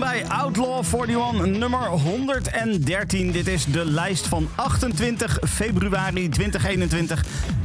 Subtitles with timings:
[0.00, 3.30] Bij Outlaw 41, nummer 113.
[3.30, 7.24] Dit is de lijst van 28 februari 2021.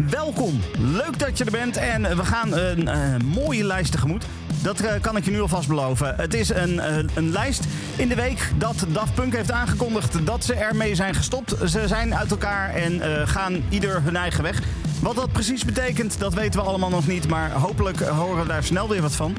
[0.10, 4.26] Welkom, leuk dat je er bent en we gaan een eh, mooie lijst tegemoet.
[4.62, 6.16] Dat eh, kan ik je nu alvast beloven.
[6.16, 7.64] Het is een, eh, een lijst
[7.96, 11.56] in de week dat Daft Punk heeft aangekondigd dat ze ermee zijn gestopt.
[11.70, 14.62] Ze zijn uit elkaar en gaan ieder hun eigen weg.
[15.02, 17.28] Wat dat precies betekent, dat weten we allemaal nog niet.
[17.28, 19.36] Maar hopelijk horen we daar snel weer wat van.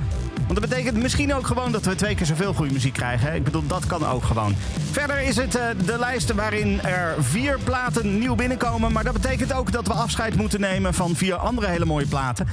[0.47, 3.35] Want dat betekent misschien ook gewoon dat we twee keer zoveel goede muziek krijgen.
[3.35, 4.55] Ik bedoel, dat kan ook gewoon.
[4.91, 8.93] Verder is het eh, de lijst waarin er vier platen nieuw binnenkomen.
[8.93, 12.49] Maar dat betekent ook dat we afscheid moeten nemen van vier andere hele mooie platen.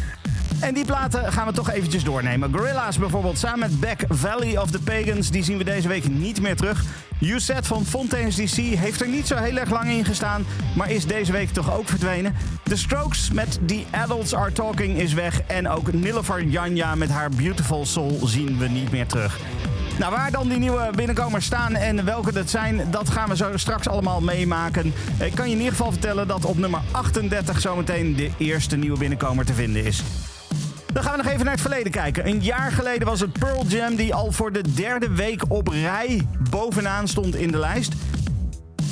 [0.60, 2.54] En die platen gaan we toch eventjes doornemen.
[2.54, 6.42] Gorilla's bijvoorbeeld, samen met Back Valley of the Pagans, die zien we deze week niet
[6.42, 6.84] meer terug.
[7.24, 10.92] You Set van Fontaine's DC heeft er niet zo heel erg lang in gestaan, maar
[10.92, 12.36] is deze week toch ook verdwenen.
[12.64, 15.42] The Strokes met The Adults Are Talking is weg.
[15.42, 19.40] En ook Nilofer Janja met haar Beautiful Soul zien we niet meer terug.
[20.00, 23.58] Nou, waar dan die nieuwe binnenkomers staan en welke dat zijn, dat gaan we zo
[23.58, 24.94] straks allemaal meemaken.
[25.20, 28.98] Ik kan je in ieder geval vertellen dat op nummer 38 zometeen de eerste nieuwe
[28.98, 30.04] binnenkomer te vinden is.
[30.94, 32.28] Dan gaan we nog even naar het verleden kijken.
[32.28, 36.28] Een jaar geleden was het Pearl Jam die al voor de derde week op rij
[36.50, 37.94] bovenaan stond in de lijst.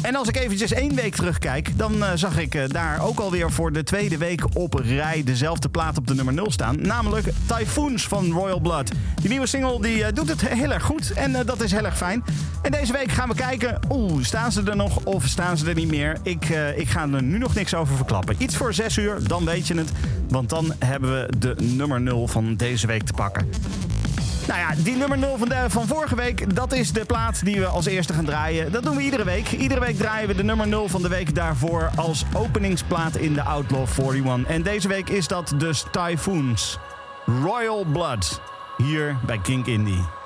[0.02, 3.52] En als ik eventjes één week terugkijk, dan eh, zag ik eh, daar ook alweer
[3.52, 6.82] voor de tweede week op rij dezelfde plaat op de nummer 0 staan.
[6.82, 8.92] Namelijk Typhoons van Royal Blood.
[9.22, 11.98] Die nieuwe single die, eh, doet het heel erg goed en dat is heel erg
[11.98, 12.24] fijn.
[12.62, 15.76] En deze week gaan we kijken, oeh, staan ze er nog of staan ze er
[15.76, 16.18] niet meer?
[16.24, 18.36] Ik, ik ga er nu nog niks over verklappen.
[18.38, 19.92] Iets voor 6 uur, dan weet je het.
[20.30, 23.50] Want dan hebben we de nummer 0 van deze week te pakken.
[24.52, 27.60] Nou ja, die nummer 0 van, de, van vorige week, dat is de plaat die
[27.60, 28.72] we als eerste gaan draaien.
[28.72, 29.52] Dat doen we iedere week.
[29.52, 33.42] Iedere week draaien we de nummer 0 van de week daarvoor als openingsplaat in de
[33.42, 34.48] Outlaw 41.
[34.48, 36.78] En deze week is dat dus Typhoons.
[37.26, 38.42] Royal Blood.
[38.78, 40.21] Hier bij King Indie.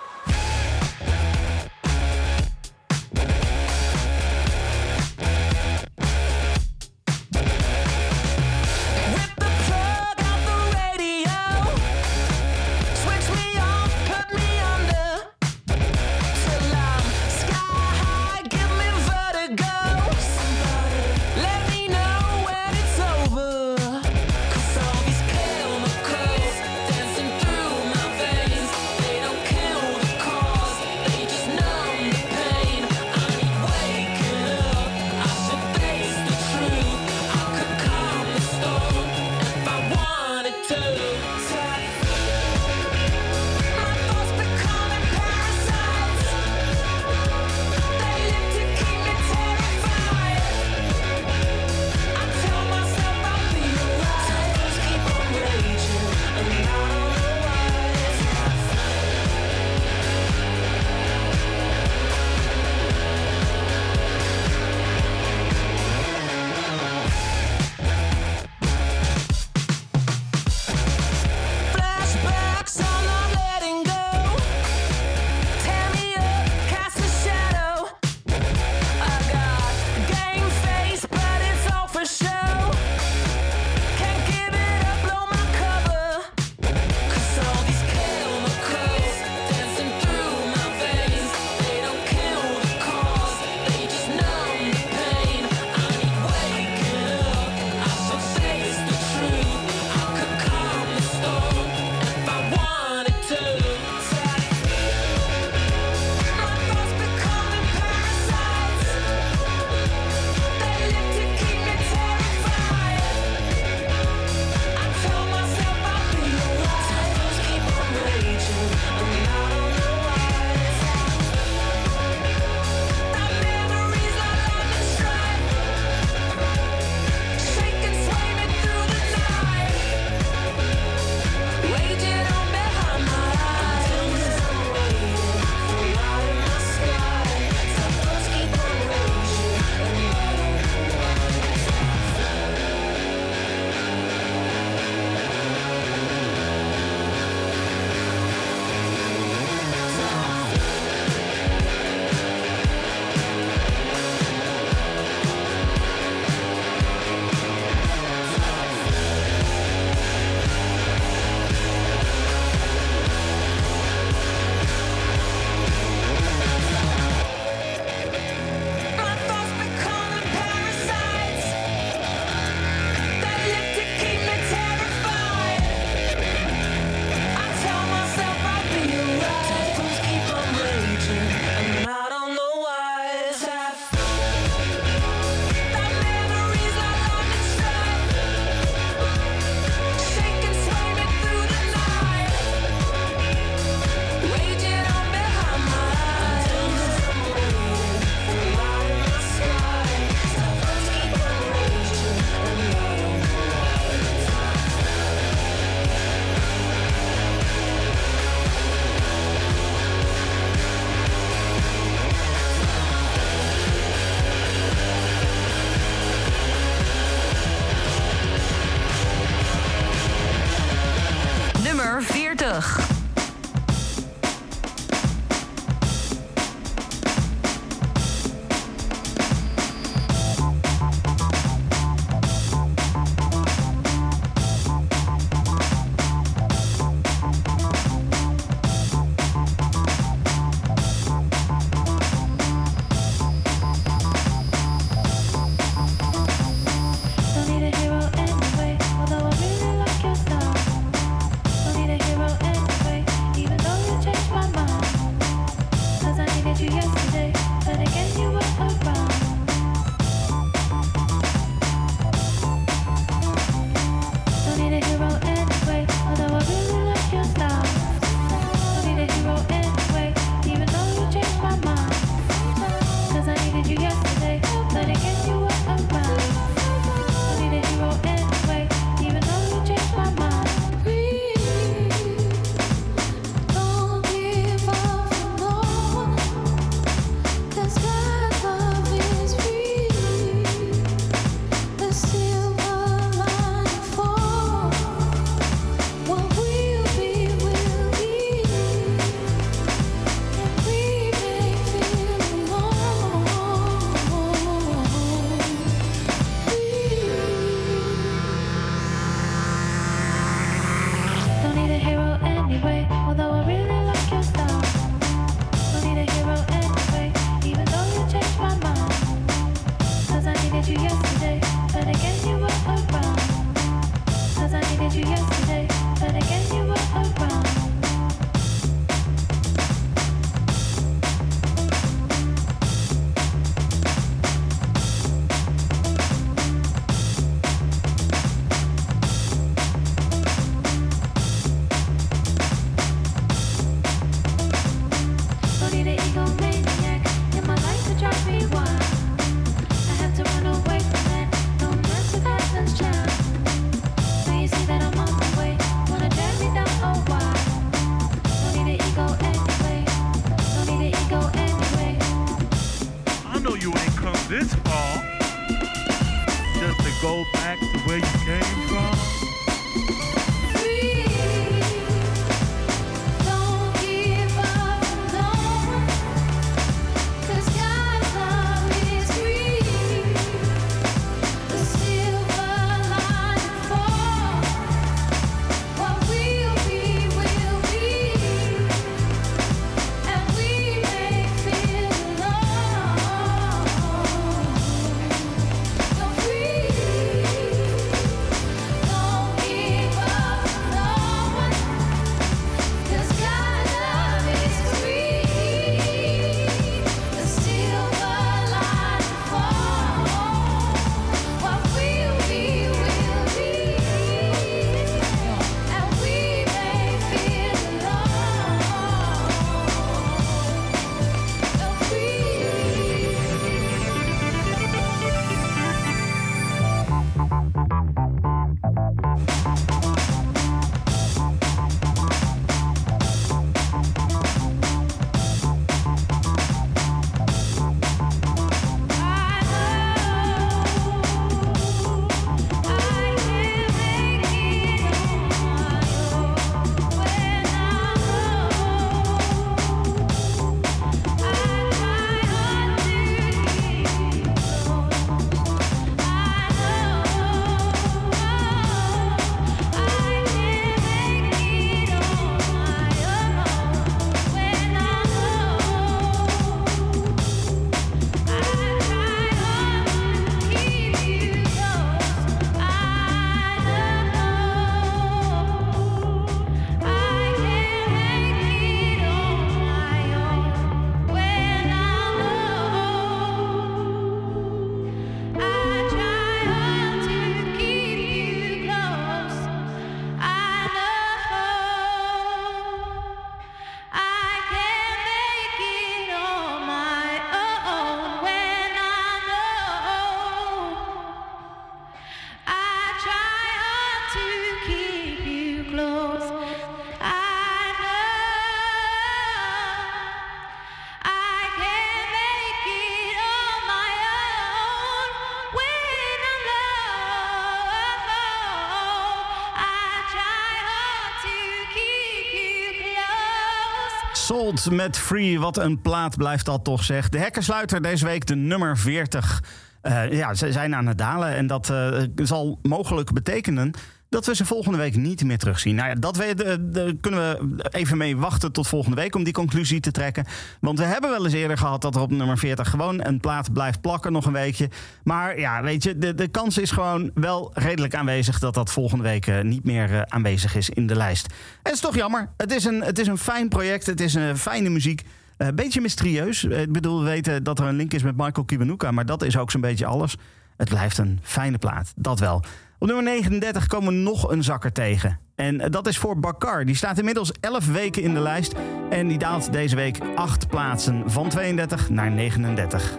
[524.64, 525.40] Met Free.
[525.40, 527.10] Wat een plaat blijft dat toch, zeg.
[527.10, 529.44] De hekkensluiter deze week de nummer 40.
[529.82, 531.36] Eh, ja, ze zijn aan het dalen.
[531.36, 533.72] En dat eh, zal mogelijk betekenen
[534.16, 535.76] dat we ze volgende week niet meer terugzien.
[535.76, 539.34] Nou ja, dat we, de, kunnen we even mee wachten tot volgende week om die
[539.34, 540.26] conclusie te trekken.
[540.60, 543.54] Want we hebben wel eens eerder gehad dat er op nummer 40 gewoon een plaat
[543.54, 544.70] blijft plakken nog een weekje.
[545.04, 549.04] Maar ja, weet je, de, de kans is gewoon wel redelijk aanwezig dat dat volgende
[549.04, 551.26] week eh, niet meer eh, aanwezig is in de lijst.
[551.28, 552.30] En het is toch jammer.
[552.38, 555.04] Het is een, het is een fijn project, het is een fijne muziek.
[555.38, 556.44] Een beetje mysterieus.
[556.44, 559.24] Eh, Ik bedoel, we weten dat er een link is met Michael Kiwanuka, maar dat
[559.24, 560.16] is ook zo'n beetje alles.
[560.58, 562.44] Het blijft een fijne plaat, dat wel.
[562.80, 565.20] Op nummer 39 komen we nog een zakker tegen.
[565.36, 566.66] En eh, dat is voor Bakar.
[566.66, 568.54] Die staat inmiddels 11 weken in de lijst.
[568.90, 572.98] En die daalt deze week 8 plaatsen van 32 naar 39.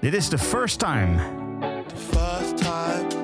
[0.00, 1.16] Dit is The First Time.
[2.10, 3.23] First time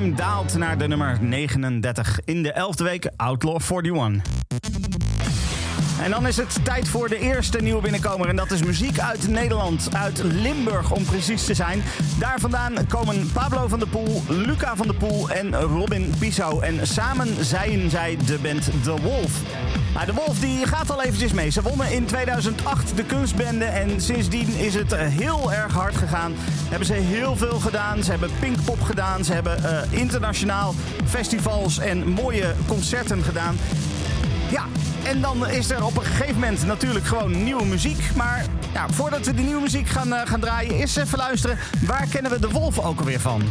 [0.00, 4.22] Daalt naar de nummer 39 in de 11e week Outlaw 41.
[6.02, 8.28] En dan is het tijd voor de eerste nieuwe binnenkomer.
[8.28, 11.82] En dat is muziek uit Nederland, uit Limburg om precies te zijn.
[12.18, 16.62] Daar vandaan komen Pablo van der Poel, Luca van der Poel en Robin Pisau.
[16.62, 19.40] En samen zijn zij de band The Wolf.
[19.92, 21.50] De Wolf die gaat al eventjes mee.
[21.50, 26.32] Ze wonnen in 2008 de kunstbende en sindsdien is het eh, heel erg hard gegaan.
[26.68, 28.02] Hebben ze heel veel gedaan.
[28.02, 29.24] Ze hebben Pinkpop gedaan.
[29.24, 30.74] Ze hebben eh, internationaal
[31.08, 33.56] festivals en mooie concerten gedaan.
[34.50, 34.64] Ja,
[35.04, 38.10] en dan is er op een gegeven moment natuurlijk gewoon nieuwe muziek.
[38.16, 41.58] Maar ja, voordat we die nieuwe muziek gaan, eh, gaan draaien, eerst even luisteren.
[41.86, 43.42] Waar kennen we de Wolf ook alweer van?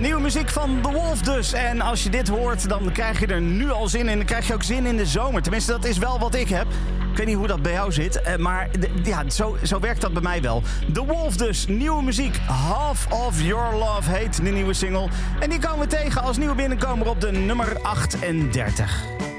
[0.00, 1.52] Eh, nieuwe muziek van The Wolf dus.
[1.52, 4.16] En als je dit hoort, dan krijg je er nu al zin in.
[4.16, 5.42] Dan krijg je ook zin in de zomer.
[5.42, 6.66] Tenminste, dat is wel wat ik heb.
[7.10, 8.70] Ik weet niet hoe dat bij jou zit, eh, maar
[9.02, 10.62] ja, zo, zo werkt dat bij mij wel.
[10.92, 12.36] The Wolf dus, nieuwe muziek.
[12.46, 15.08] Half of Your Love heet de nieuwe single.
[15.40, 19.29] En die komen we tegen als nieuwe binnenkomer op de nummer 38.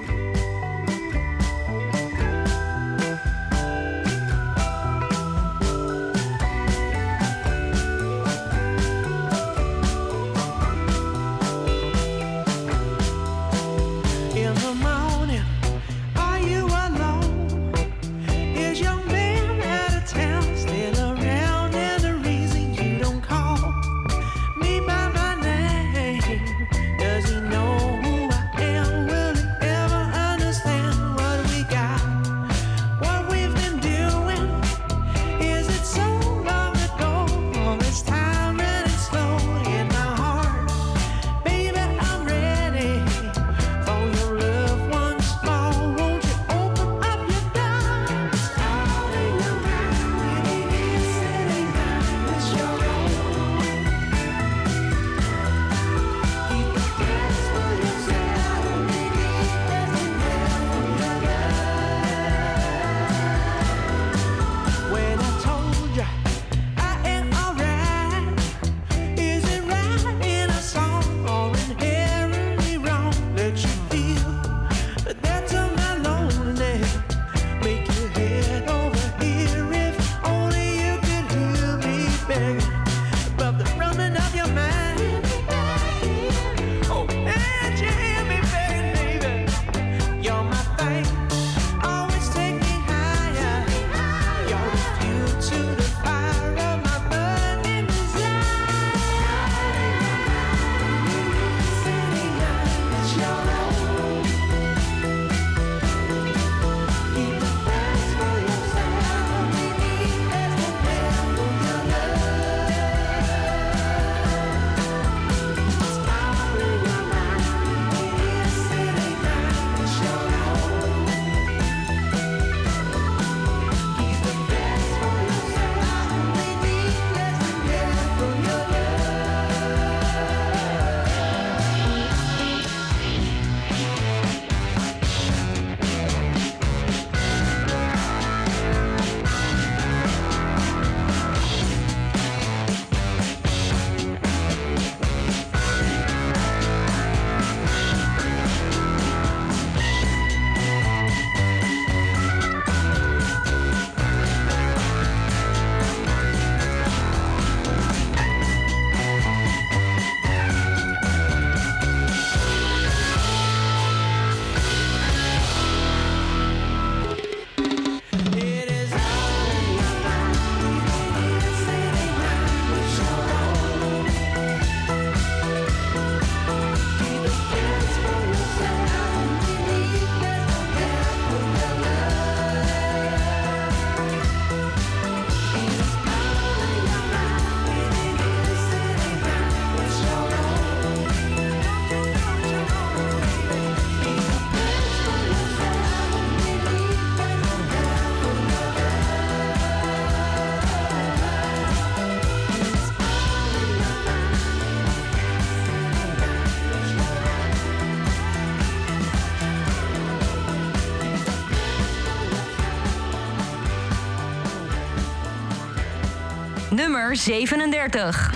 [216.91, 218.30] nummer 37.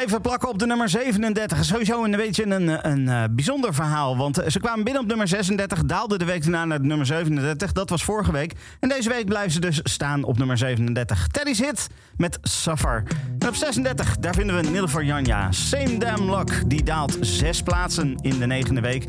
[0.00, 1.64] Even plakken op de nummer 37.
[1.64, 4.16] Sowieso een beetje een, een, een bijzonder verhaal.
[4.16, 7.72] Want eh, ze kwamen binnen op nummer 36, daalde de week daarna naar nummer 37.
[7.72, 8.52] Dat was vorige week.
[8.80, 11.26] En deze week blijven ze dus staan op nummer 37.
[11.26, 11.86] Teddy's hit
[12.16, 13.02] met Safar.
[13.38, 15.52] En op 36, daar vinden we Nilver Janja.
[15.52, 16.62] Same Damn Luck.
[16.66, 19.06] Die daalt zes plaatsen in de negende week.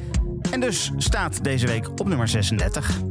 [0.52, 3.11] En dus staat deze week op nummer 36.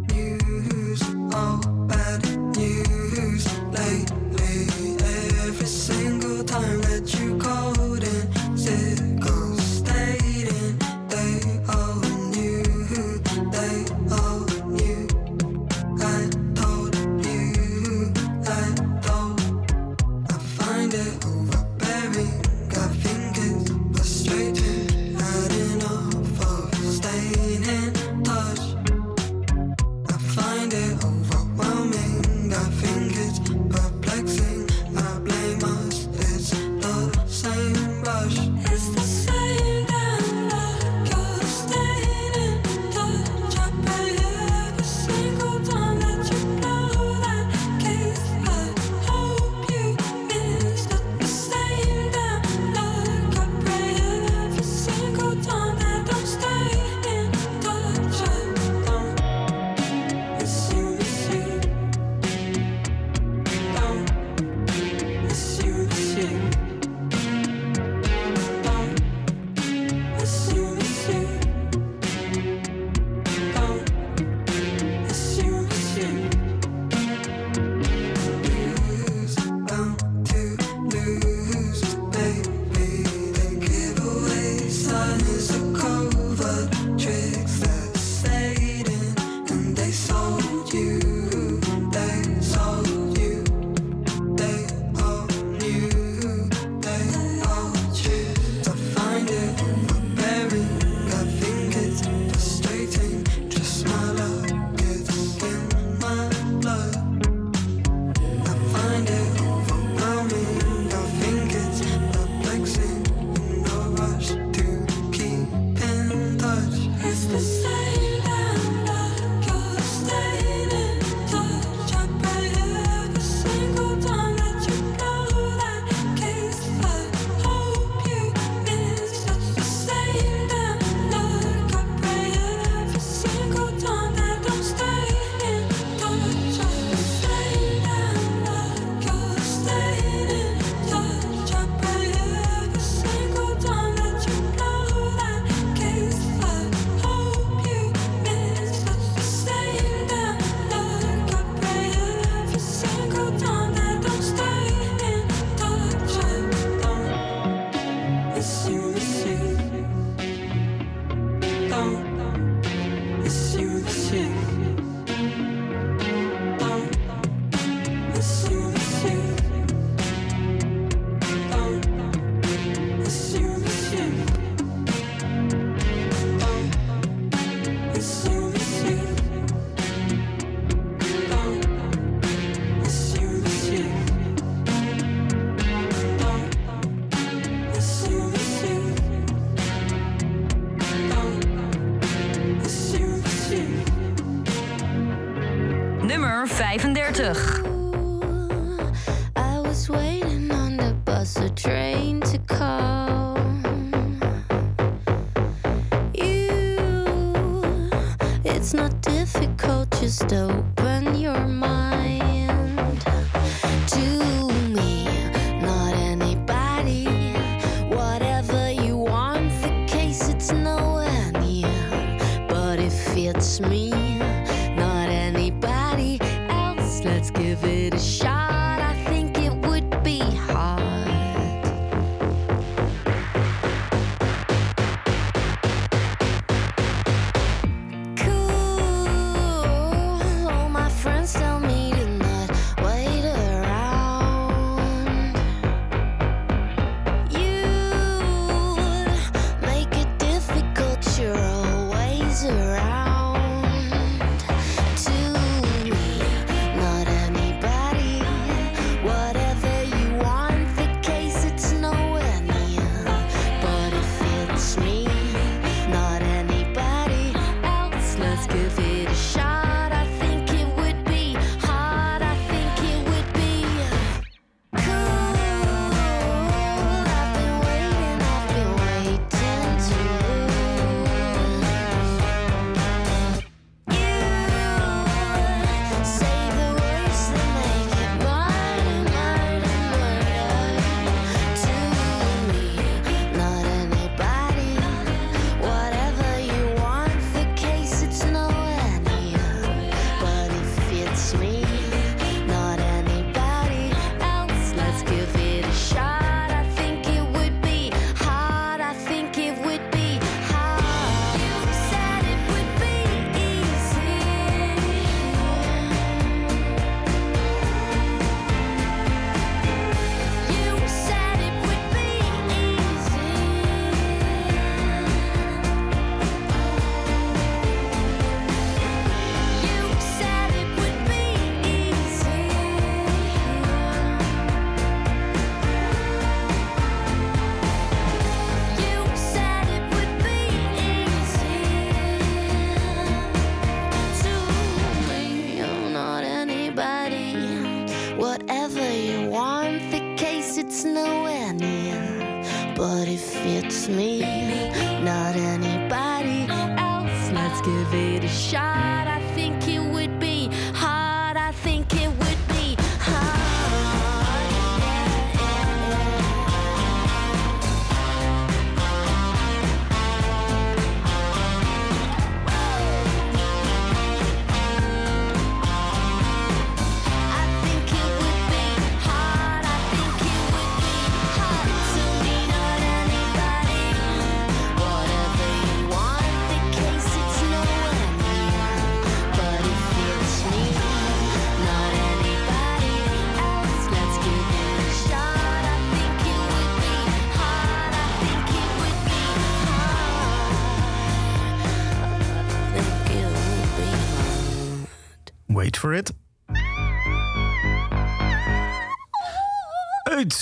[197.20, 197.59] 20.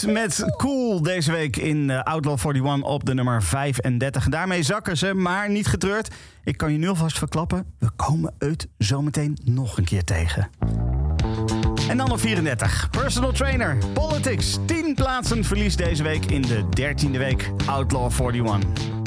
[0.07, 4.29] Met Cool deze week in eh, Outlaw 41 op de nummer 35.
[4.29, 6.15] Daarmee zakken ze, maar niet getreurd.
[6.45, 10.51] Ik kan je nu alvast verklappen, we komen het zometeen nog een keer tegen.
[11.89, 14.59] En dan op 34, personal trainer, politics.
[14.67, 18.98] 10 plaatsen verlies deze week in de 13e week Outlaw 41.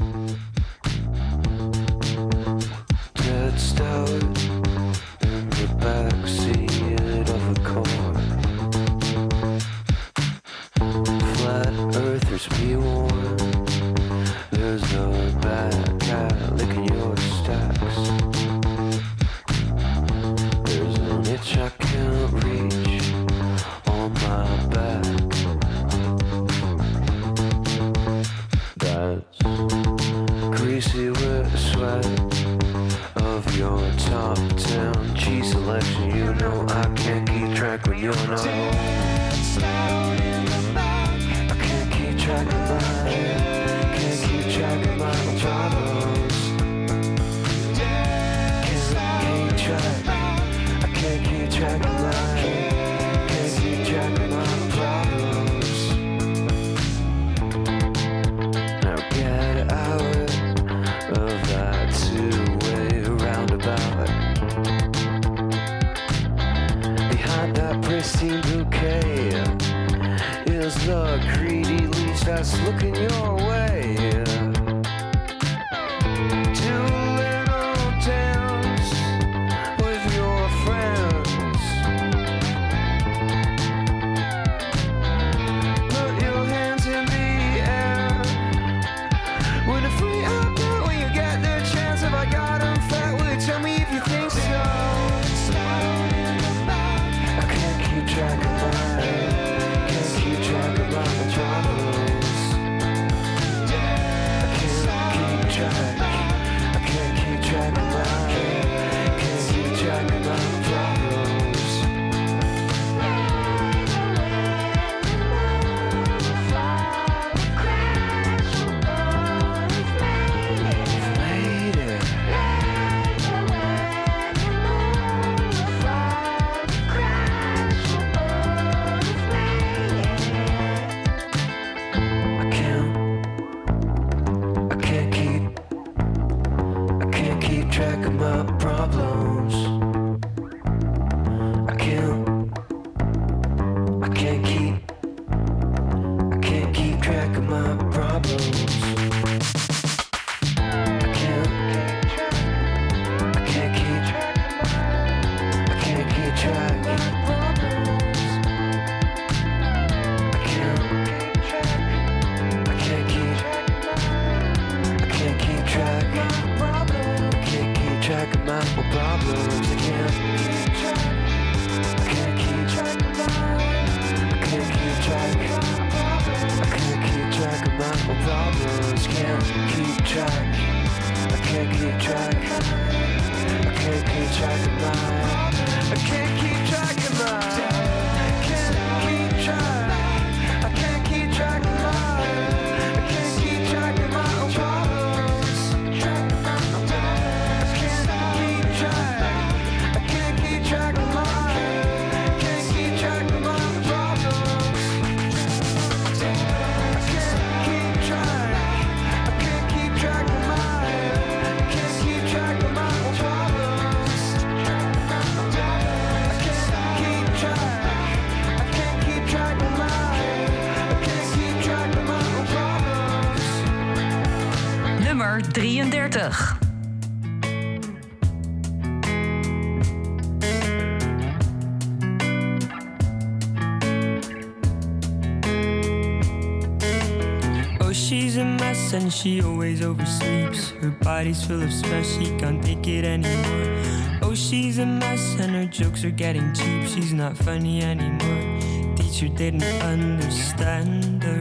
[239.21, 240.71] She always oversleeps.
[240.81, 244.19] Her body's full of stress, she can't take it anymore.
[244.23, 246.87] Oh, she's a mess and her jokes are getting cheap.
[246.87, 248.95] She's not funny anymore.
[248.95, 251.39] Teacher didn't understand her,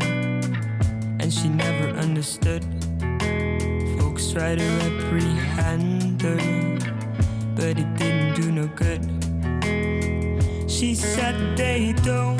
[1.20, 2.64] and she never understood.
[3.98, 6.36] Folks try to reprehend her,
[7.54, 9.00] but it didn't do no good.
[10.70, 12.39] She said they don't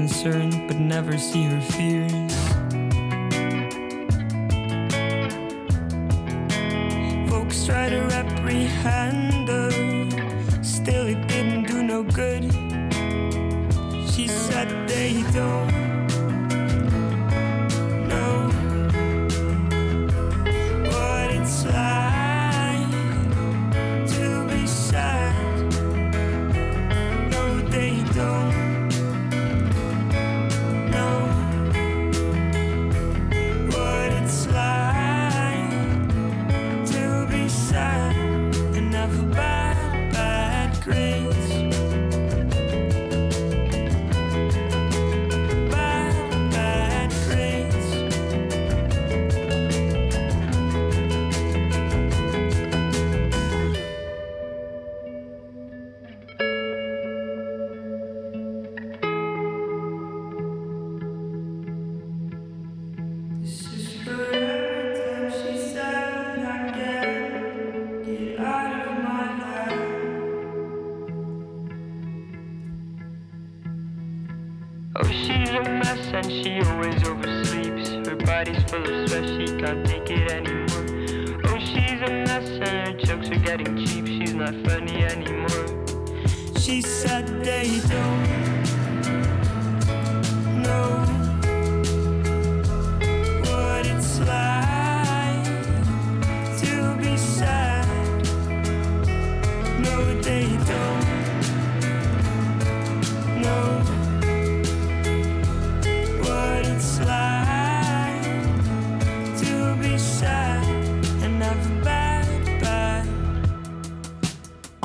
[0.00, 1.99] concern, but never see her fear.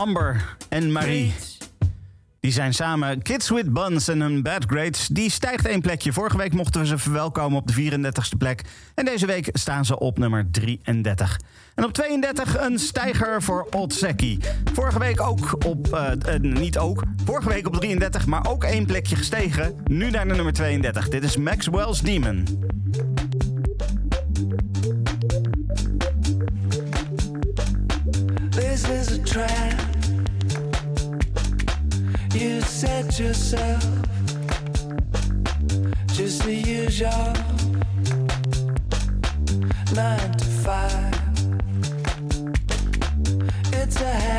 [0.05, 1.33] Amber en Marie.
[2.39, 5.07] Die zijn samen Kids with Buns en hun Bad Grades.
[5.07, 6.13] Die stijgt één plekje.
[6.13, 8.61] Vorige week mochten we ze verwelkomen op de 34ste plek.
[8.95, 11.39] En deze week staan ze op nummer 33.
[11.75, 14.39] En op 32 een stijger voor Otseki.
[14.73, 15.93] Vorige week ook op...
[15.93, 17.03] eh, eh, niet ook.
[17.25, 19.75] Vorige week op 33, maar ook één plekje gestegen.
[19.83, 21.09] Nu naar de nummer 32.
[21.09, 22.43] Dit is Maxwell's Demon.
[28.49, 29.64] This is a trap.
[32.36, 33.81] You set yourself
[36.07, 37.33] just to use your
[39.93, 41.13] nine to five.
[43.71, 44.34] It's a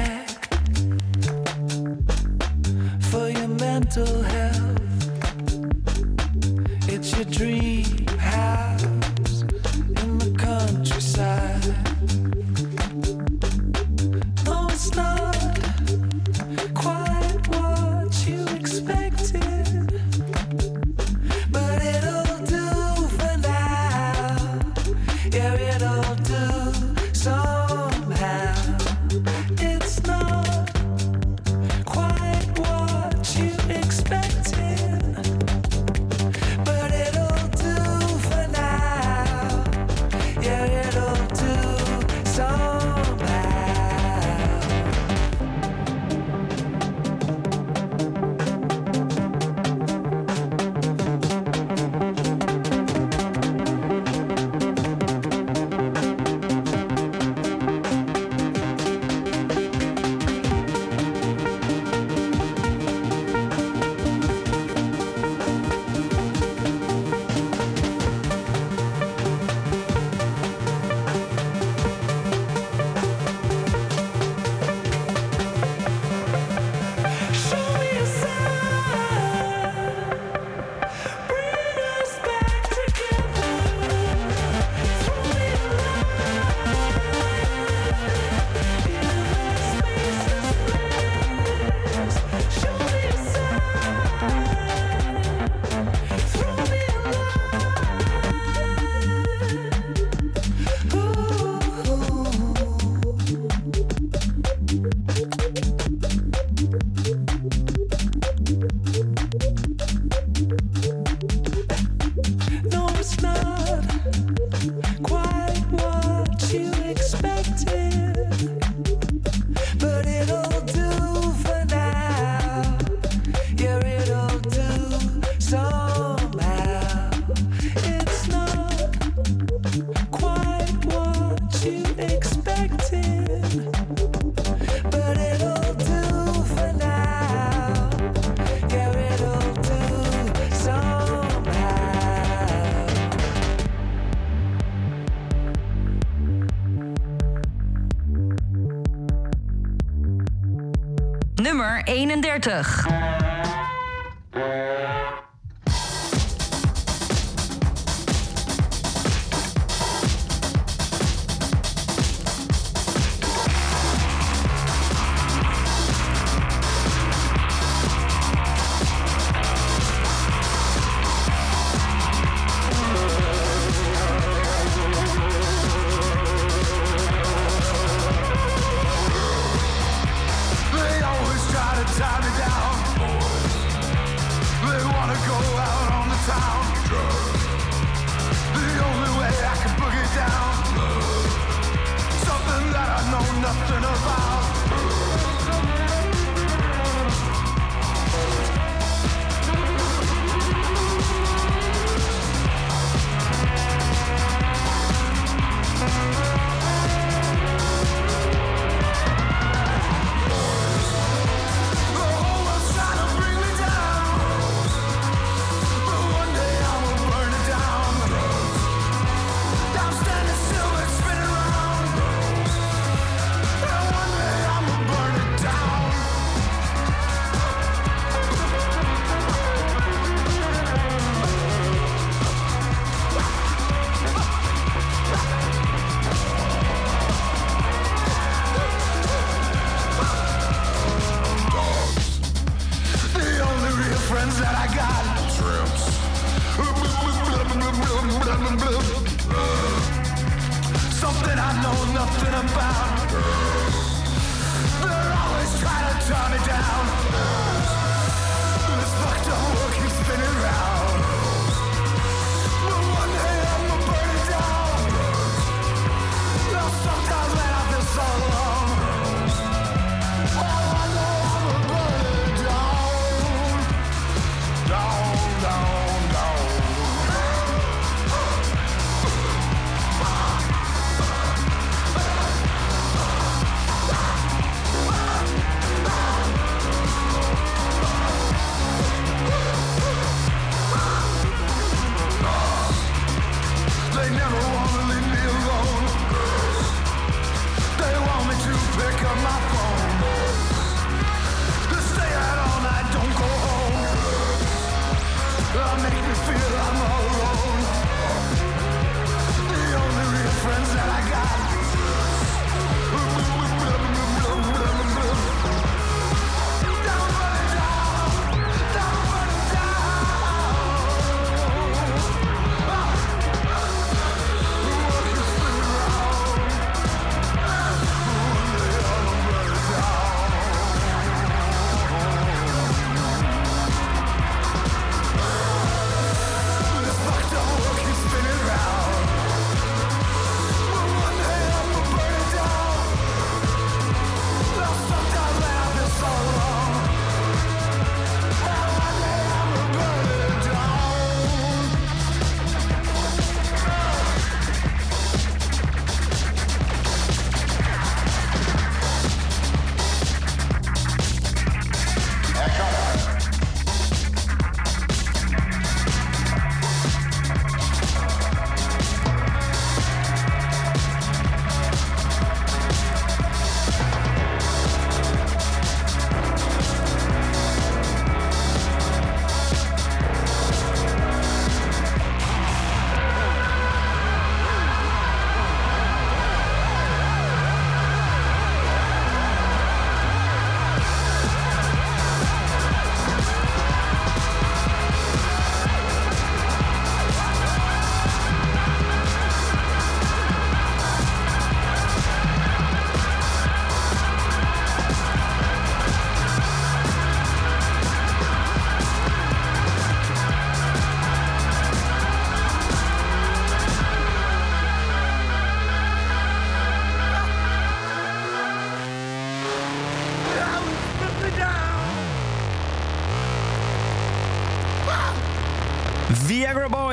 [151.86, 152.85] 31.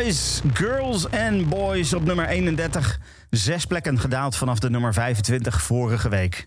[0.04, 3.00] Boys, Girls and Boys op nummer 31.
[3.30, 6.46] Zes plekken gedaald vanaf de nummer 25 vorige week.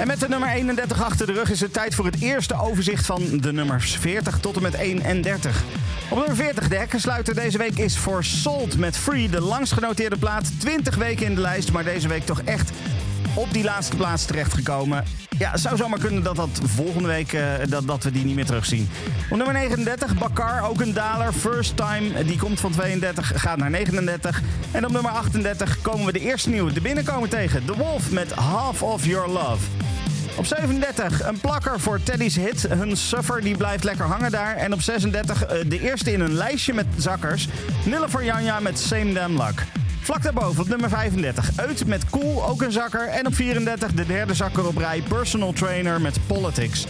[0.00, 3.06] En met de nummer 31 achter de rug is het tijd voor het eerste overzicht
[3.06, 5.62] van de nummers 40 tot en met 31.
[6.10, 10.60] Op nummer 40 de hekkensluiter deze week is voor Sold met Free, de langstgenoteerde plaat.
[10.60, 12.70] 20 weken in de lijst, maar deze week toch echt
[13.34, 15.04] op die laatste plaats terechtgekomen.
[15.38, 18.34] Ja, het zou zomaar kunnen dat dat volgende week eh, dat, dat we die niet
[18.34, 18.90] meer terugzien.
[19.30, 21.32] Op nummer 39, Bakar, ook een daler.
[21.32, 24.40] First Time, die komt van 32, gaat naar 39.
[24.70, 27.64] En op nummer 38 komen we de eerste nieuwe de binnenkomen tegen.
[27.64, 29.66] The Wolf met Half of Your Love.
[30.36, 32.68] Op 37 een plakker voor Teddy's hit.
[32.68, 34.56] Hun Suffer die blijft lekker hangen daar.
[34.56, 37.48] En op 36 eh, de eerste in een lijstje met zakkers.
[37.84, 39.77] Nille voor Janja met Same Damn Luck.
[40.08, 43.08] Vlak daarboven op nummer 35 Uit met Cool, ook een zakker.
[43.08, 46.86] En op 34 de derde zakker op rij Personal Trainer met Politics.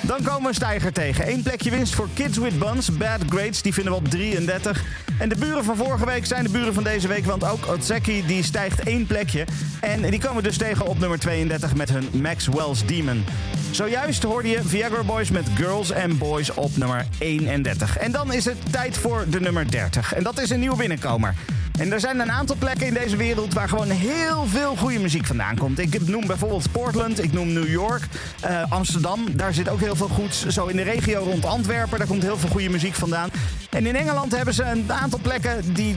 [0.00, 1.32] Dan komen we een stijger tegen.
[1.32, 2.96] Eén plekje winst voor Kids with Buns.
[2.96, 4.84] Bad Grades, die vinden we op 33.
[5.18, 7.24] En de buren van vorige week zijn de buren van deze week.
[7.24, 9.44] Want ook Otseki die stijgt één plekje.
[9.80, 13.24] En die komen dus tegen op nummer 32 met hun Maxwell's Demon.
[13.70, 17.98] Zojuist hoorde je Viagra Boys met Girls and Boys op nummer 31.
[17.98, 20.14] En dan is het tijd voor de nummer 30.
[20.14, 21.34] En dat is een nieuwe binnenkomer.
[21.82, 25.26] En er zijn een aantal plekken in deze wereld waar gewoon heel veel goede muziek
[25.26, 25.78] vandaan komt.
[25.78, 28.02] Ik noem bijvoorbeeld Portland, ik noem New York,
[28.40, 29.36] eh, Amsterdam.
[29.36, 30.46] Daar zit ook heel veel goeds.
[30.46, 33.30] Zo in de regio rond Antwerpen, daar komt heel veel goede muziek vandaan.
[33.70, 35.96] En in Engeland hebben ze een aantal plekken die...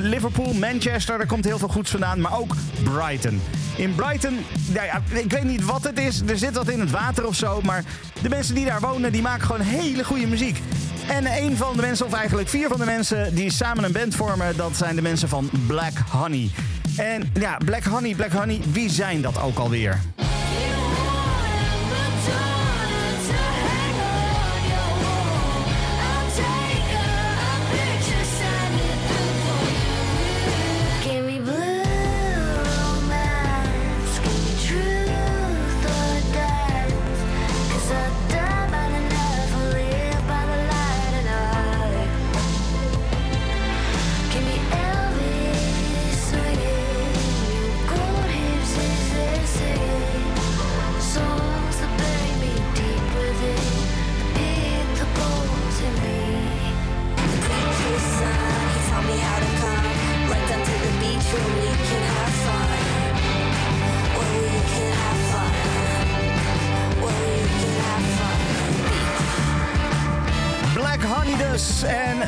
[0.00, 2.20] Liverpool, Manchester, daar komt heel veel goeds vandaan.
[2.20, 3.40] Maar ook Brighton.
[3.76, 4.38] In Brighton,
[4.72, 6.22] ja, ik weet niet wat het is.
[6.26, 7.60] Er zit wat in het water of zo.
[7.60, 7.84] Maar
[8.22, 10.60] de mensen die daar wonen, die maken gewoon hele goede muziek.
[11.08, 14.14] En een van de mensen, of eigenlijk vier van de mensen die samen een band
[14.14, 16.50] vormen, dat zijn de mensen van Black Honey.
[16.96, 20.00] En ja, Black Honey, Black Honey, wie zijn dat ook alweer?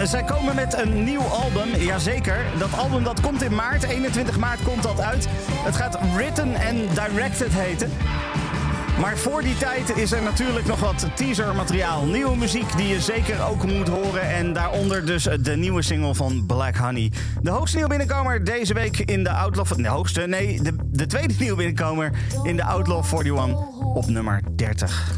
[0.08, 1.76] Zij komen met een nieuw album.
[1.76, 2.44] Jazeker.
[2.58, 3.82] Dat album dat komt in maart.
[3.82, 5.28] 21 maart komt dat uit.
[5.64, 7.90] Het gaat Written and Directed heten.
[9.00, 12.04] Maar voor die tijd is er natuurlijk nog wat teasermateriaal.
[12.04, 14.34] Nieuwe muziek die je zeker ook moet horen.
[14.34, 17.12] En daaronder dus de nieuwe single van Black Honey.
[17.42, 19.66] De hoogste nieuwe binnenkomer deze week in de Outlaw...
[19.76, 22.10] De hoogste, nee, de, de tweede nieuwe binnenkomer
[22.42, 23.56] in de Outlaw 41
[23.94, 25.12] op nummer 30.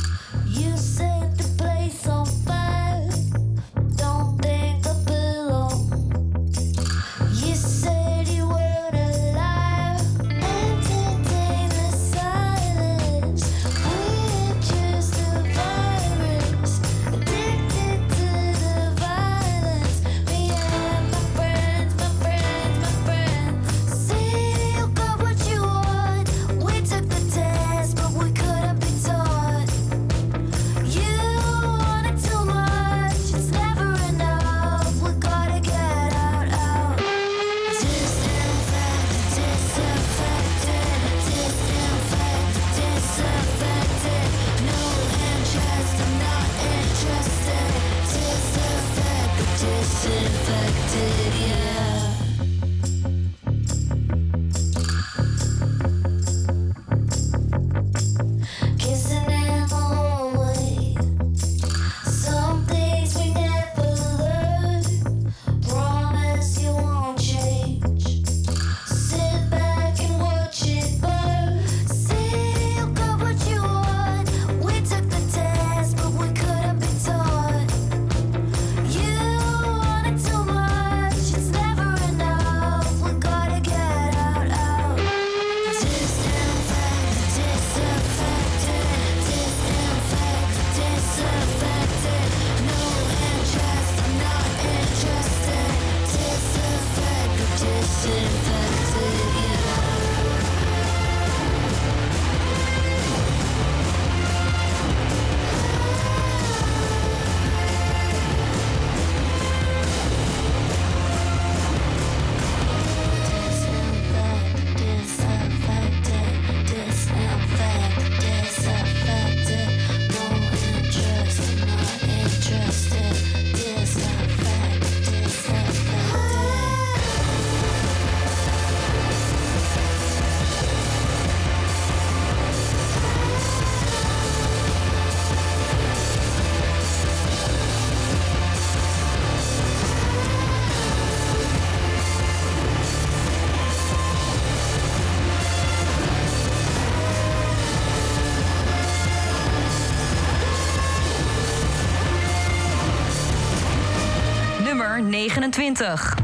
[155.56, 156.15] 20.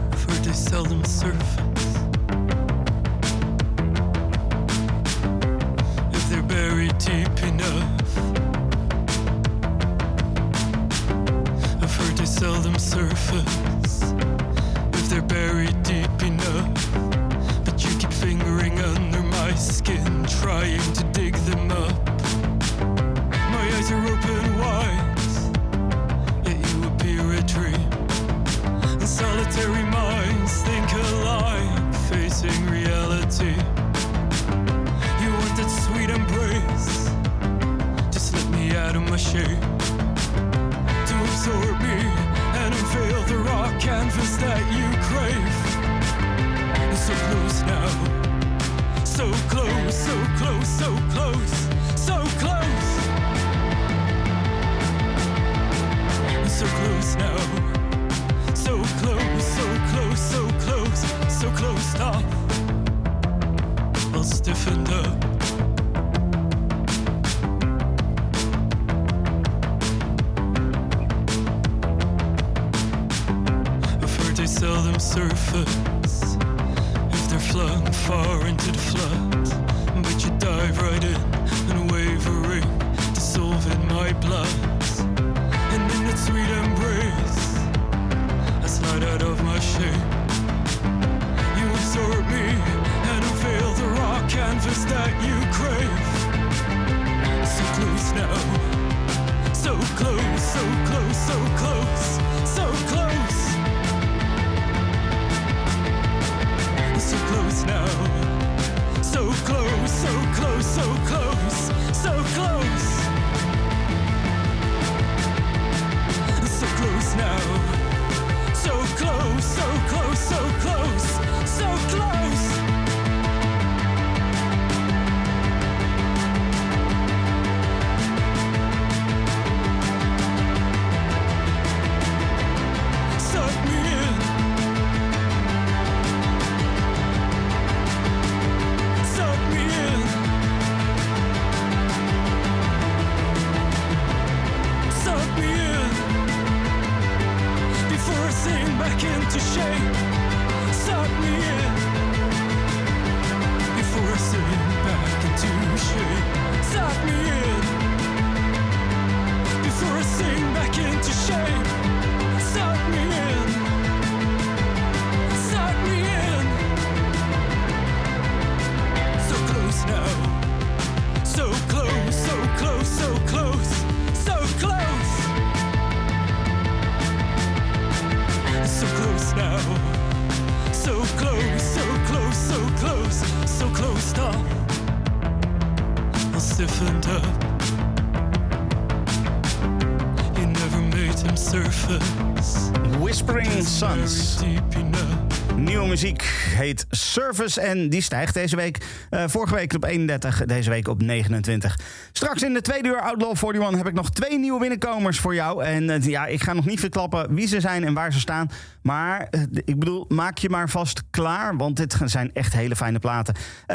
[197.12, 197.60] Service.
[197.60, 198.78] En die stijgt deze week.
[199.10, 201.78] Eh, vorige week op 31, deze week op 29.
[202.12, 205.64] Straks in de tweede uur Outlaw 41 heb ik nog twee nieuwe binnenkomers voor jou.
[205.64, 208.50] En eh, ja, ik ga nog niet verklappen wie ze zijn en waar ze staan.
[208.82, 211.56] Maar eh, ik bedoel, maak je maar vast klaar.
[211.56, 213.34] Want dit zijn echt hele fijne platen.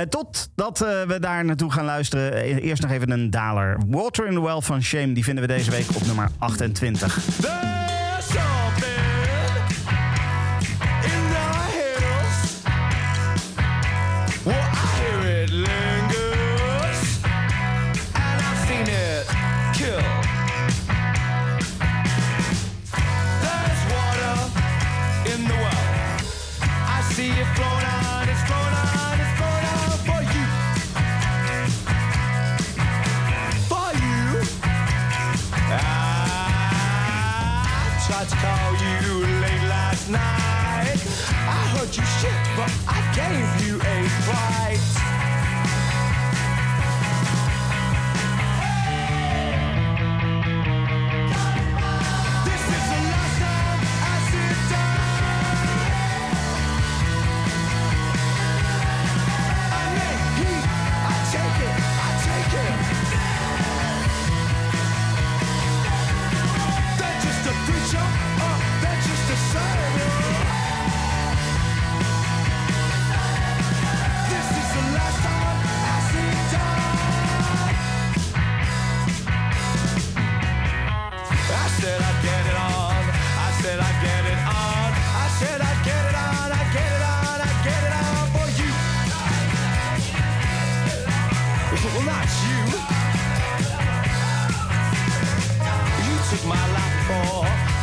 [0.09, 2.33] totdat we daar naartoe gaan luisteren.
[2.61, 3.77] Eerst nog even een daler.
[3.87, 5.13] Water in the Well van Shame.
[5.13, 7.19] Die vinden we deze week op nummer 28.
[7.41, 8.66] The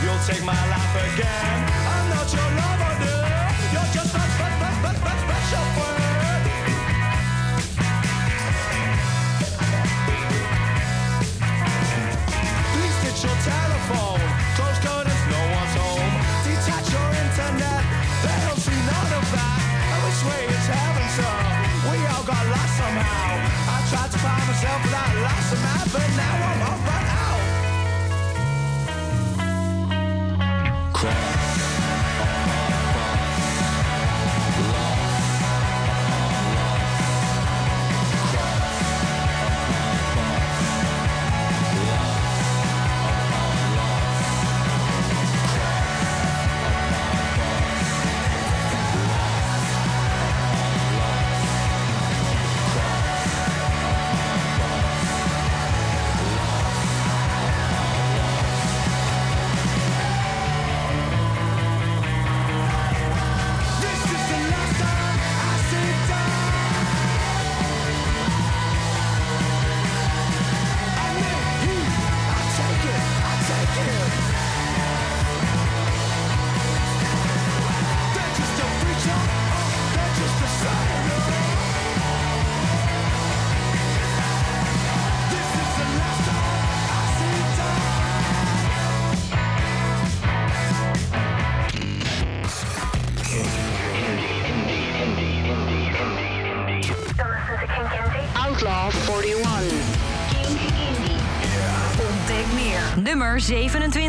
[0.02, 1.83] You'll take my life again.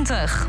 [0.06, 0.45] 27.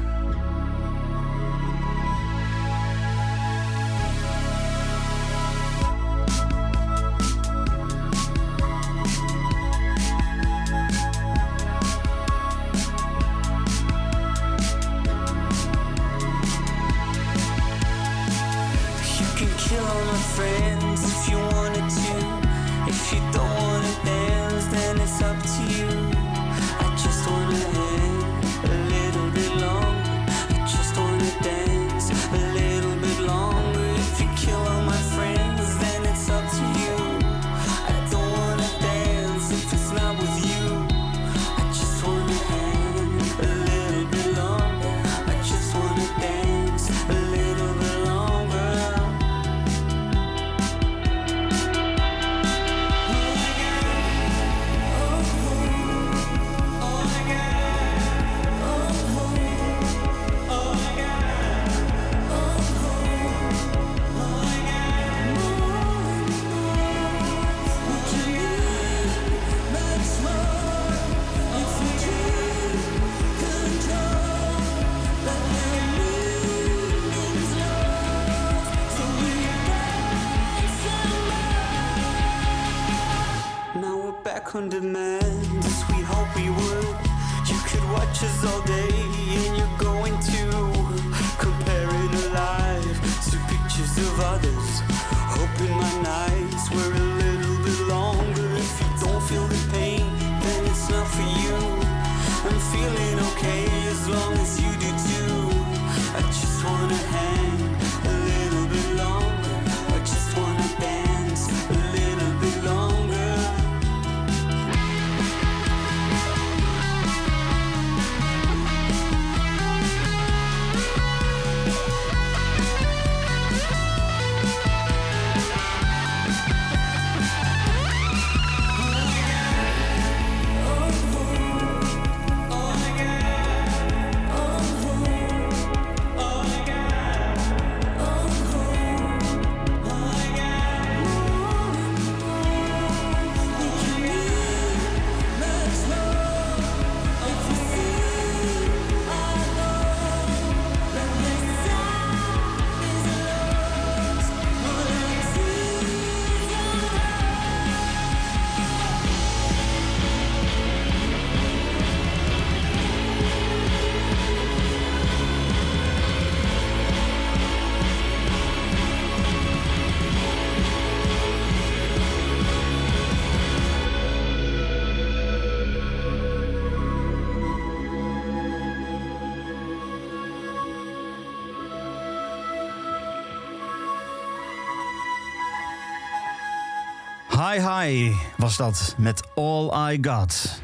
[187.53, 190.61] Hi Hi was dat met All I Got.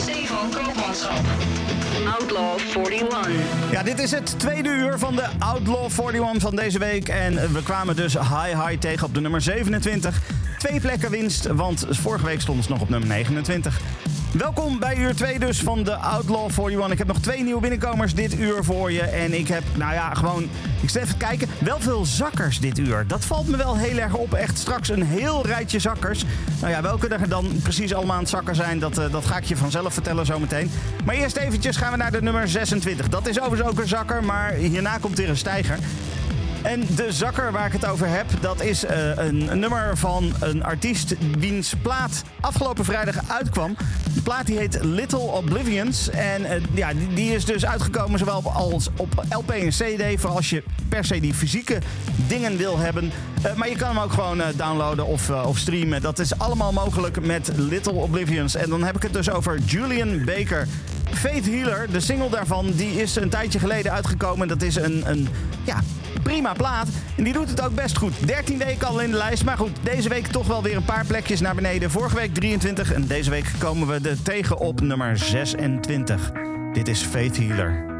[0.00, 1.24] Stefan Koopmanschap.
[2.18, 3.70] Outlaw 41.
[3.70, 7.08] Ja, dit is het tweede uur van de Outlaw 41 van deze week.
[7.08, 10.20] En we kwamen dus Hi Hi tegen op de nummer 27.
[10.58, 13.80] Twee plekken winst, want vorige week stonden ze nog op nummer 29.
[14.32, 16.90] Welkom bij uur 2 dus van de Outlaw 41.
[16.90, 19.02] Ik heb nog twee nieuwe binnenkomers dit uur voor je.
[19.02, 20.48] En ik heb, nou ja, gewoon...
[20.82, 21.48] Ik zit even kijken.
[21.58, 23.04] Wel veel zakkers dit uur.
[23.06, 24.34] Dat valt me wel heel erg op.
[24.34, 26.24] Echt straks een heel rijtje zakkers.
[26.60, 28.78] Nou ja, welke er dan precies allemaal aan het zakken zijn...
[28.78, 30.70] dat, eh, dat ga ik je vanzelf vertellen zometeen.
[31.04, 33.08] Maar eerst eventjes gaan we naar de nummer 26.
[33.08, 35.78] Dat is overigens ook een zakker, maar hierna komt weer een stijger.
[36.62, 40.32] En de zakker waar ik het over heb, dat is eh, een, een nummer van
[40.40, 43.76] een artiest wiens plaat afgelopen vrijdag uitkwam.
[44.22, 46.10] De plaat die heet Little Oblivions.
[46.10, 50.20] En eh, ja, die, die is dus uitgekomen zowel op, als op LP en CD,
[50.20, 51.78] voor als je per se die fysieke
[52.28, 53.10] dingen wil hebben.
[53.42, 56.02] Eh, maar je kan hem ook gewoon eh, downloaden of, of streamen.
[56.02, 58.54] Dat is allemaal mogelijk met Little Oblivions.
[58.54, 60.66] En dan heb ik het dus over Julian Baker.
[61.12, 64.48] Faith Healer, de single daarvan, die is een tijdje geleden uitgekomen.
[64.48, 65.28] Dat is een, een
[65.64, 65.80] ja,
[66.22, 66.88] prima plaat.
[67.16, 68.26] En die doet het ook best goed.
[68.26, 69.44] 13 weken al in de lijst.
[69.44, 71.90] Maar goed, deze week toch wel weer een paar plekjes naar beneden.
[71.90, 76.30] Vorige week 23 en deze week komen we er tegen op nummer 26.
[76.72, 77.91] Dit is Faith Healer.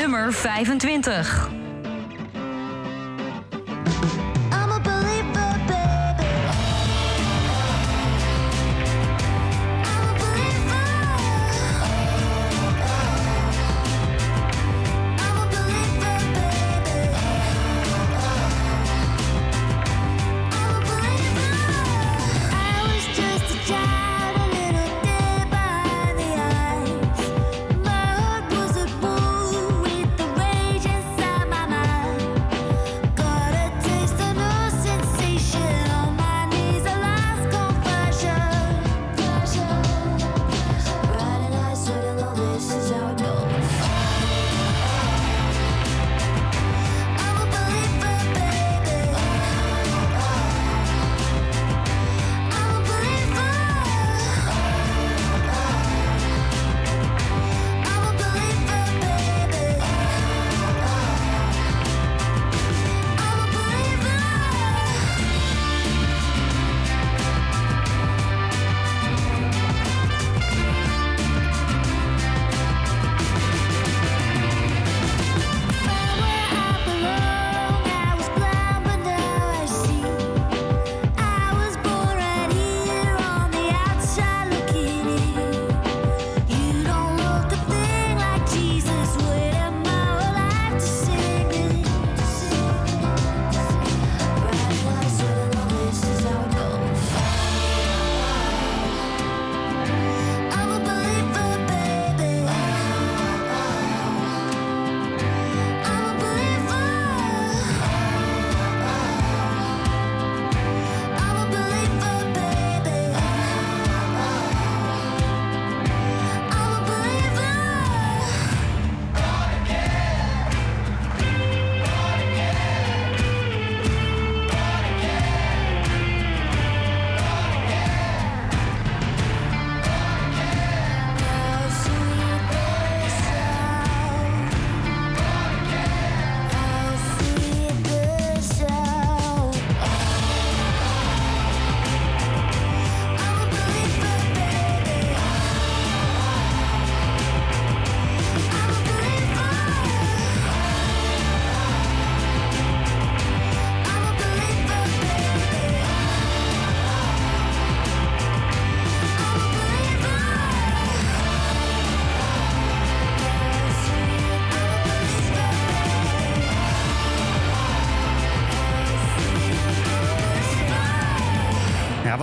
[0.00, 1.49] Nummer 25.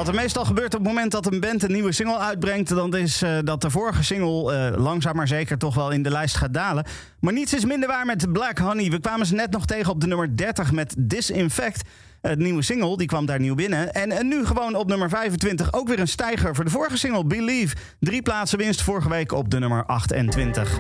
[0.07, 3.21] Wat meestal gebeurt op het moment dat een band een nieuwe single uitbrengt, dan is
[3.21, 6.53] eh, dat de vorige single eh, langzaam maar zeker toch wel in de lijst gaat
[6.53, 6.85] dalen.
[7.19, 8.89] Maar niets is minder waar met Black Honey.
[8.89, 11.89] We kwamen ze net nog tegen op de nummer 30 met Disinfect.
[12.21, 13.93] Het nieuwe single, die kwam daar nieuw binnen.
[13.93, 17.25] En, en nu gewoon op nummer 25 ook weer een stijger voor de vorige single,
[17.25, 17.75] Believe.
[17.99, 20.79] Drie plaatsen winst vorige week op de nummer 28.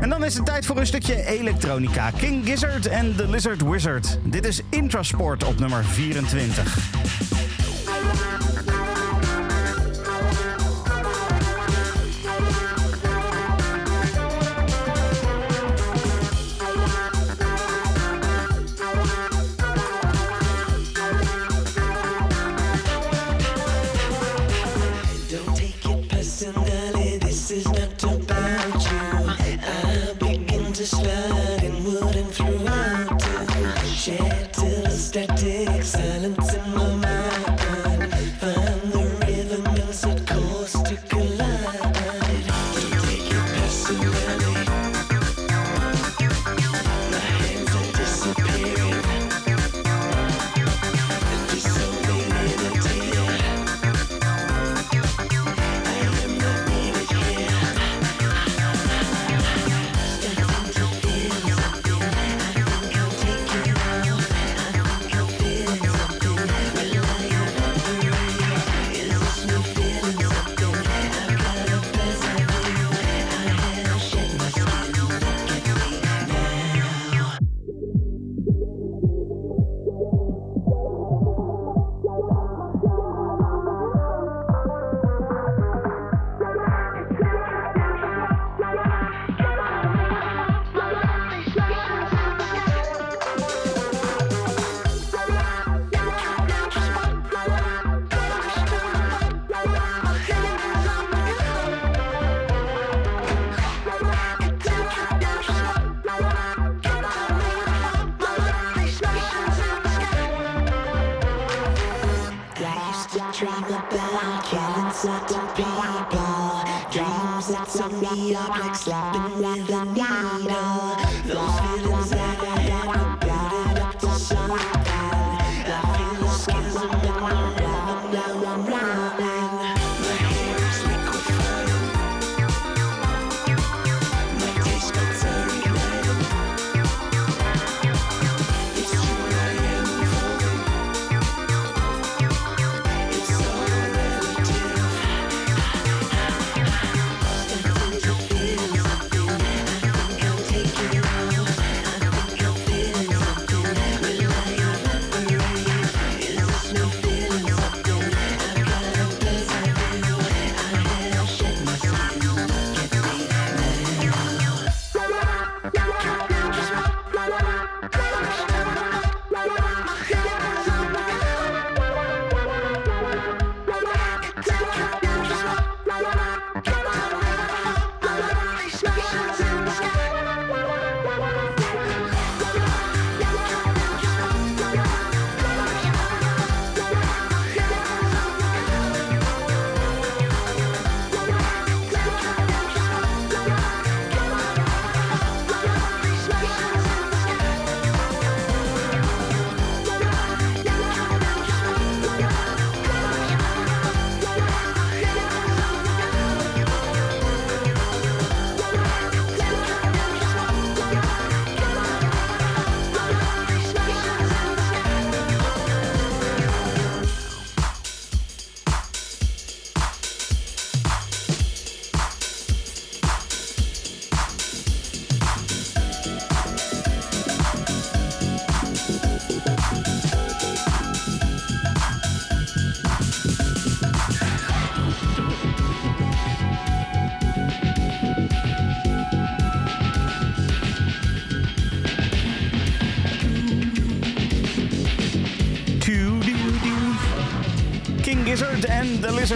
[0.00, 2.10] En dan is het tijd voor een stukje elektronica.
[2.10, 4.18] King Gizzard en The Lizard Wizard.
[4.24, 7.23] Dit is Intrasport op nummer 24.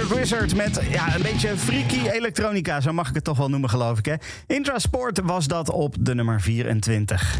[0.08, 3.98] Wizard met ja, een beetje freaky elektronica, zo mag ik het toch wel noemen geloof
[3.98, 4.04] ik.
[4.04, 4.14] Hè?
[4.46, 7.38] Intrasport was dat op de nummer 24.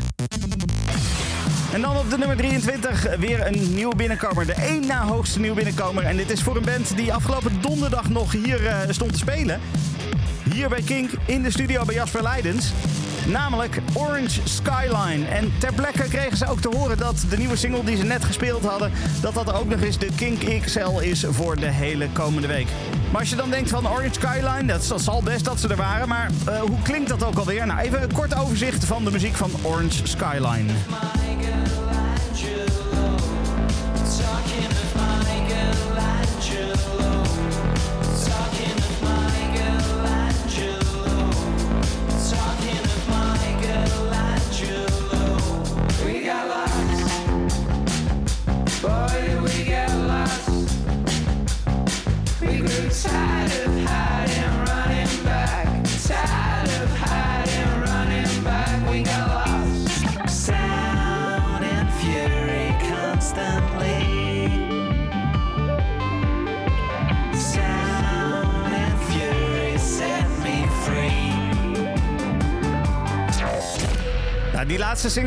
[1.72, 4.46] En dan op de nummer 23 weer een nieuwe binnenkomer.
[4.46, 6.04] De één na hoogste nieuwe binnenkomer.
[6.04, 9.60] En dit is voor een band die afgelopen donderdag nog hier eh, stond te spelen.
[10.52, 12.72] Hier bij Kink in de studio bij Jasper Leidens.
[13.28, 15.26] Namelijk Orange Skyline.
[15.26, 18.24] En ter plekke kregen ze ook te horen dat de nieuwe single die ze net
[18.24, 18.92] gespeeld hadden...
[19.20, 22.66] dat dat ook nog eens de Kink XL is voor de hele komende week.
[23.10, 26.08] Maar als je dan denkt van Orange Skyline, dat, zal best dat ze er waren.
[26.08, 27.66] Maar eh, hoe klinkt dat ook alweer?
[27.66, 30.72] Nou, even een kort overzicht van de muziek van Orange Skyline.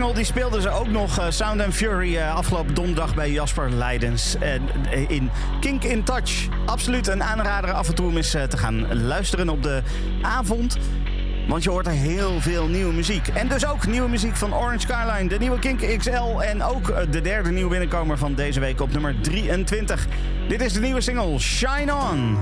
[0.09, 4.35] Die speelden ze ook nog eh, Sound and Fury eh, afgelopen donderdag bij Jasper Leidens.
[4.39, 4.61] En
[4.91, 5.29] eh, in
[5.59, 6.47] Kink in Touch.
[6.65, 9.81] Absoluut een aanrader af en toe om eens te gaan luisteren op de
[10.21, 10.77] avond.
[11.47, 13.27] Want je hoort er heel veel nieuwe muziek.
[13.27, 16.39] En dus ook nieuwe muziek van Orange Skyline, de nieuwe Kink XL.
[16.39, 20.07] En ook de derde nieuwe binnenkomer van deze week op nummer 23.
[20.47, 22.37] Dit is de nieuwe single Shine On.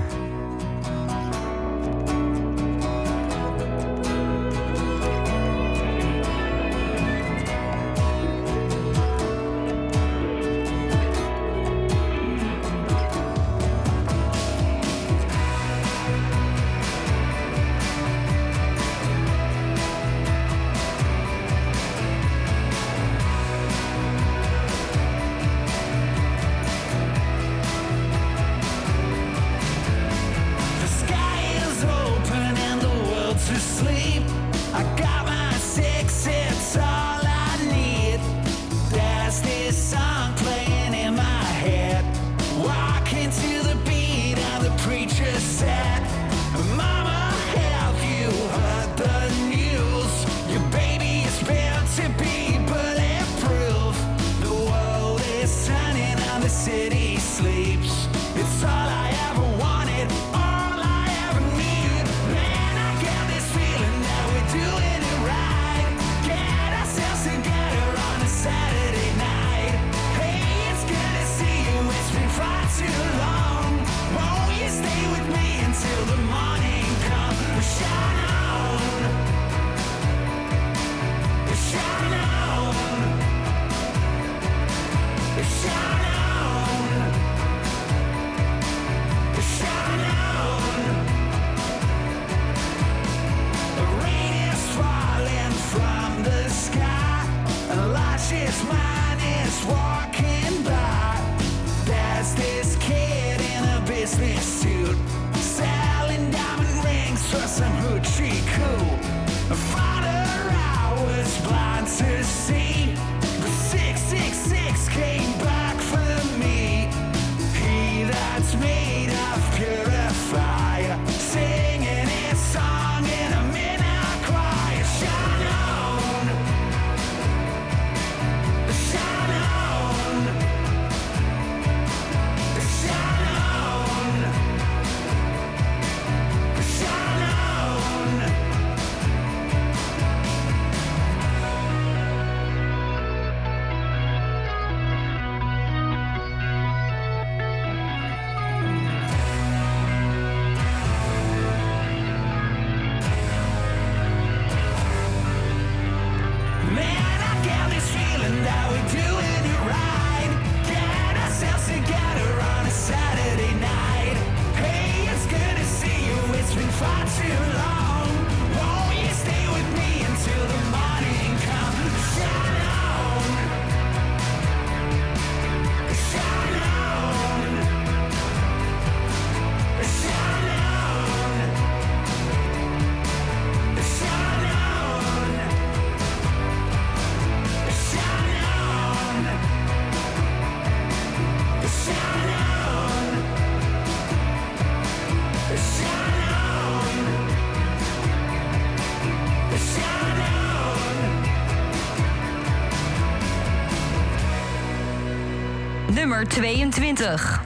[206.20, 207.39] Nummer 22.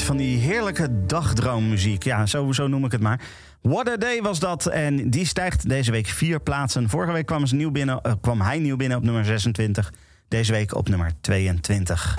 [0.00, 2.04] Van die heerlijke dagdroommuziek.
[2.04, 3.20] Ja, zo, zo noem ik het maar.
[3.60, 4.66] What a Day was dat.
[4.66, 6.88] En die stijgt deze week vier plaatsen.
[6.88, 9.92] Vorige week kwam, ze nieuw binnen, eh, kwam hij nieuw binnen op nummer 26.
[10.28, 12.18] Deze week op nummer 22.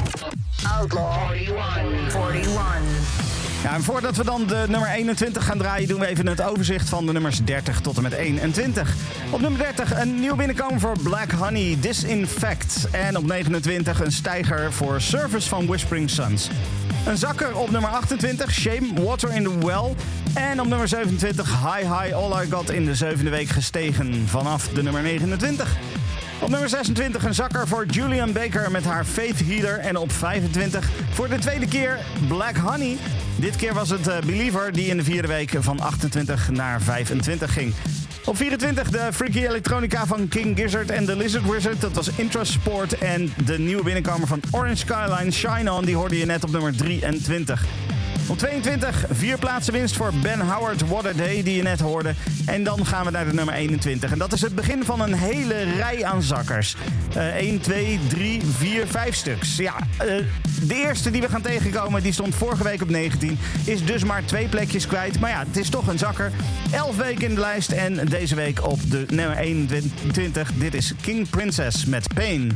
[0.80, 2.34] Outlaw 41.
[2.34, 3.34] 41.
[3.64, 6.90] Ja, en voordat we dan de nummer 21 gaan draaien, doen we even het overzicht
[6.90, 8.96] van de nummers 30 tot en met 21.
[9.30, 12.88] Op nummer 30 een nieuw binnenkomen voor Black Honey, Disinfect.
[12.92, 16.50] En op 29 een stijger voor Service van Whispering Suns.
[17.06, 19.96] Een zakker op nummer 28, Shame, Water in the Well.
[20.34, 24.68] En op nummer 27, High High All I Got in de zevende week gestegen vanaf
[24.68, 25.76] de nummer 29.
[26.42, 29.80] Op nummer 26 een zakker voor Julian Baker met haar Faith Healer.
[29.80, 32.98] En op 25 voor de tweede keer Black Honey.
[33.36, 37.54] Dit keer was het eh, Believer die in de vierde week van 28 naar 25
[37.54, 37.74] ging.
[38.26, 41.82] Op 24 de Freaky Electronica van King Gizzard en The Lizard Wizard.
[41.82, 42.98] Dat was Intrasport.
[42.98, 45.86] En de nieuwe binnenkomer van Orange Skyline Shine On.
[45.86, 47.66] Die hoorde je net op nummer 23.
[48.28, 52.14] Op 22, vier plaatsen winst voor Ben Howard, What a Day, die je net hoorde.
[52.46, 54.12] En dan gaan we naar de nummer 21.
[54.12, 56.76] En dat is het begin van een hele rij aan zakkers.
[57.16, 59.56] Eh 1, 2, 3, 4, 5 stuks.
[59.56, 60.08] Ja, eh,
[60.62, 63.38] de eerste die we gaan tegenkomen, die stond vorige week op 19.
[63.66, 65.20] Is dus maar twee plekjes kwijt.
[65.20, 66.32] Maar ja, het is toch een zakker.
[66.72, 70.52] 11 weken in de lijst en deze week op de nummer 21.
[70.54, 72.52] Dit is King Princess met Pain.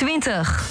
[0.00, 0.69] 20.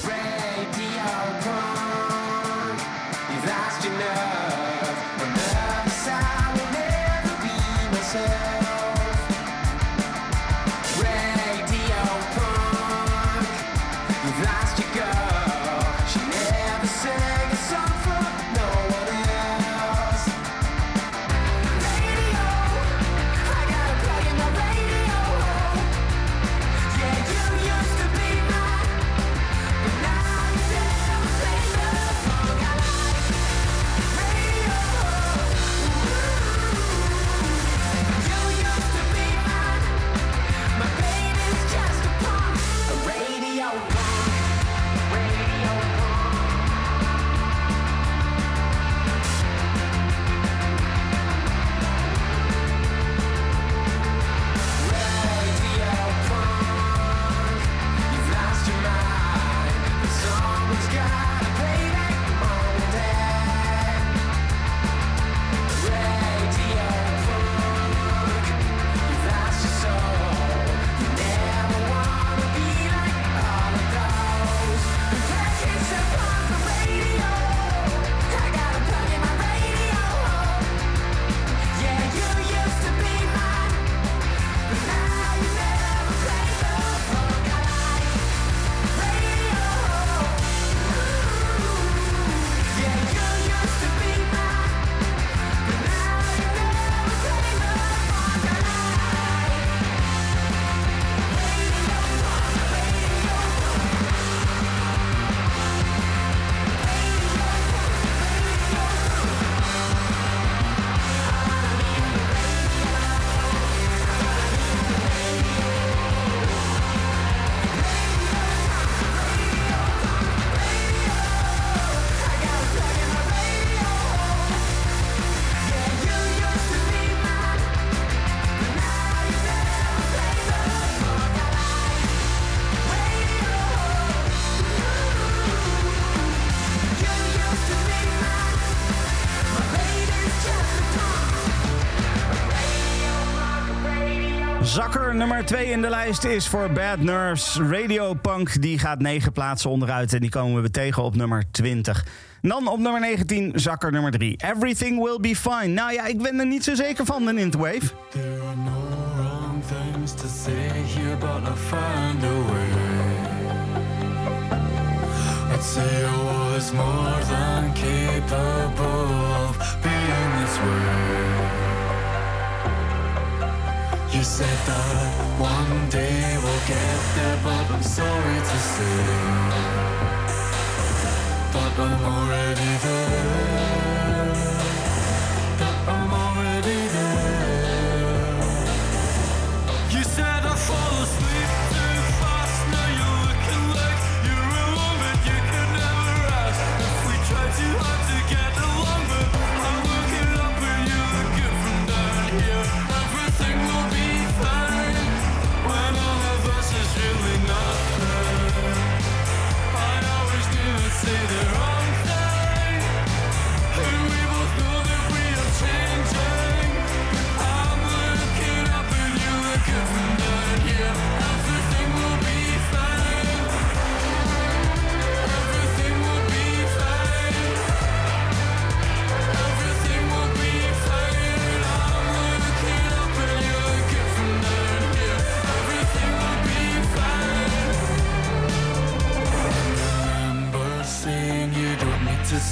[145.40, 147.60] Nummer 2 in de lijst is voor Bad Nerves.
[147.70, 152.06] Radio Punk die gaat 9 plaatsen onderuit en die komen we tegen op nummer 20.
[152.42, 154.40] En dan op nummer 19 zakker nummer 3.
[154.56, 155.68] Everything will be fine.
[155.68, 157.94] Nou ja, ik ben er niet zo zeker van, de Wave.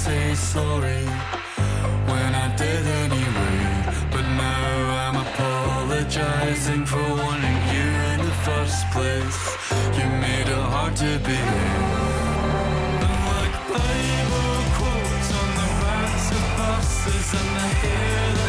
[0.08, 1.04] say sorry
[2.10, 3.60] when I did anyway.
[4.12, 4.70] But now
[5.04, 9.40] I'm apologizing for wanting you in the first place.
[9.98, 11.40] You made it hard to be
[13.04, 18.47] I'm Bible quotes on the backs of buses and the hair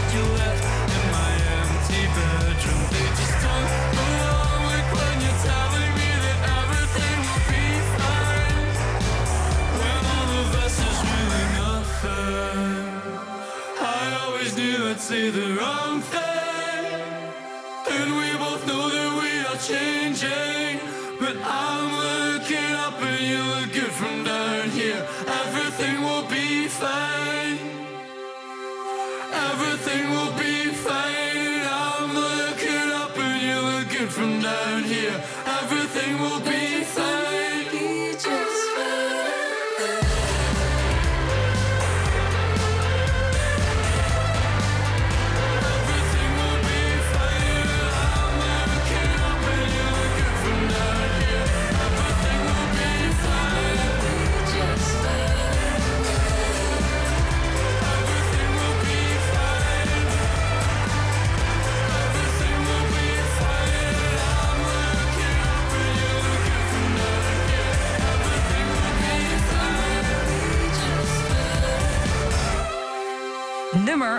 [15.10, 17.02] say the wrong thing.
[17.98, 20.77] And we both know that we are changing.
[21.19, 25.02] But I'm looking up and you look good from down here.
[25.41, 27.57] Everything will be fine.
[29.49, 30.28] Everything will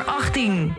[0.07, 0.77] nummer 18.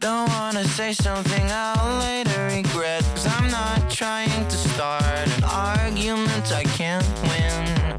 [0.00, 3.02] Don't wanna say something I'll later regret.
[3.14, 5.02] Cause I'm not trying to start
[5.38, 7.98] an argument I can't win.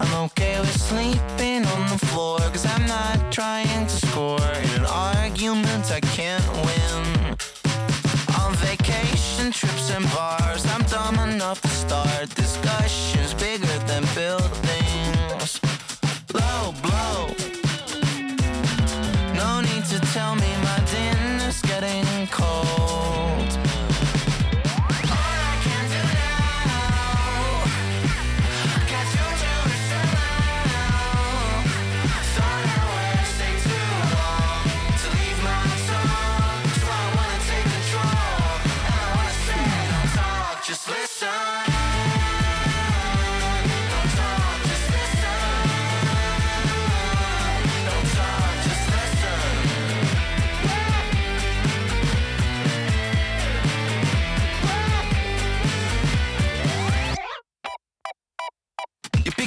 [0.00, 1.41] I'm okay with sleeping
[3.32, 4.51] trying to score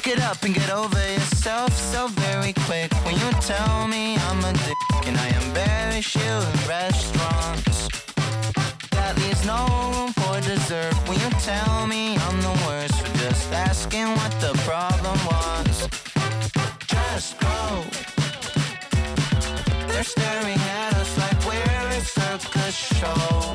[0.06, 4.38] Pick it up and get over yourself so very quick when you tell me I'm
[4.45, 7.88] a dick and I embarrass you in restaurants.
[8.91, 13.52] That leaves no room for dessert when you tell me I'm the worst for just
[13.52, 15.90] asking what the problem was.
[16.86, 17.84] Just go.
[19.88, 23.55] They're staring at us like we're a circus show.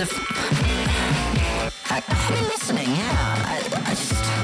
[0.00, 1.90] As if...
[1.90, 3.44] I, I've been listening, yeah.
[3.46, 3.56] I,
[3.86, 4.37] I just...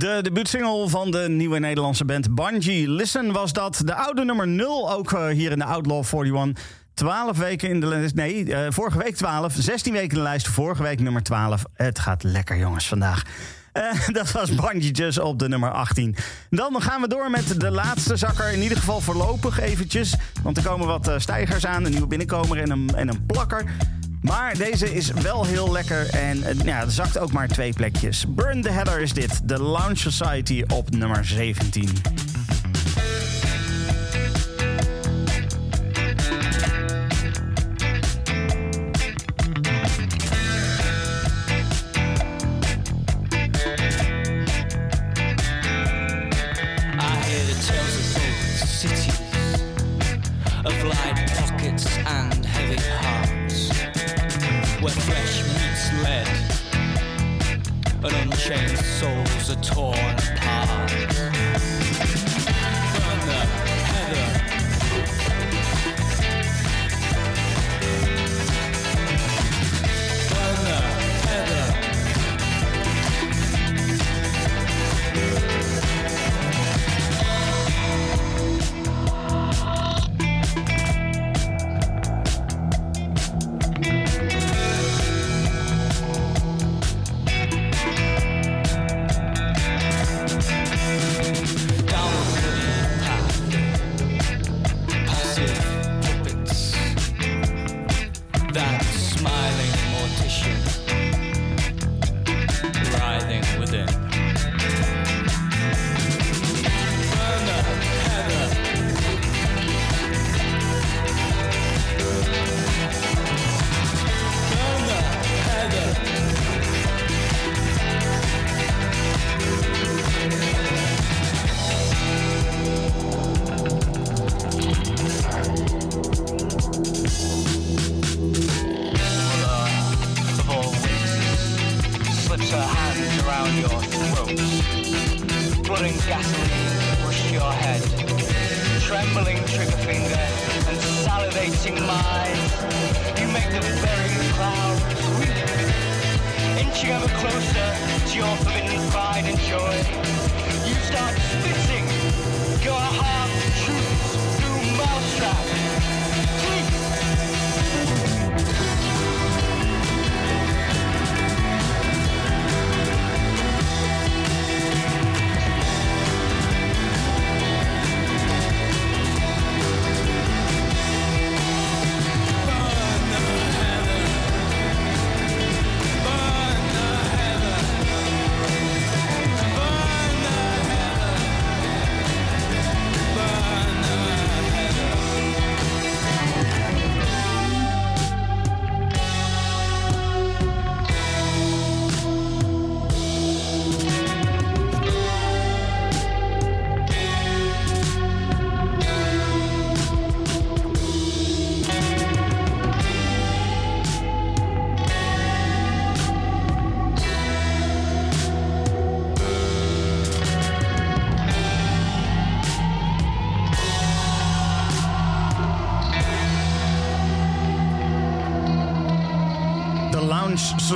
[0.00, 2.90] De debuutsingle van de nieuwe Nederlandse band Bungie.
[2.90, 3.82] Listen was dat.
[3.84, 6.64] De oude nummer 0 ook eh, hier in de Outlaw 41.
[6.94, 8.14] 12 weken in de lijst.
[8.14, 9.54] Nee, eh, vorige week 12.
[9.58, 10.48] 16 weken in de lijst.
[10.48, 11.62] Vorige week nummer 12.
[11.74, 13.22] Het gaat lekker, jongens, vandaag.
[13.72, 16.16] Eh, dat was Bungie Just op de nummer 18.
[16.50, 18.52] Dan gaan we door met de laatste zakker.
[18.52, 20.14] In ieder geval voorlopig eventjes.
[20.42, 21.84] Want er komen wat stijgers aan.
[21.84, 23.64] Een nieuwe binnenkomer en een, en een plakker.
[24.20, 28.24] Maar deze is wel heel lekker en eh, ja, er zakt ook maar twee plekjes.
[28.28, 29.48] Burn the Header is dit.
[29.48, 32.29] The Lounge Society op nummer 17.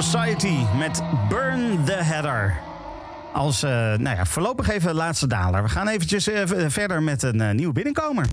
[0.03, 2.55] Society met Burn the Header.
[3.33, 5.63] Als, eh, nou ja, voorlopig even laatste daler.
[5.63, 8.27] We gaan eventjes v- verder met een eh, nieuwe binnenkomer.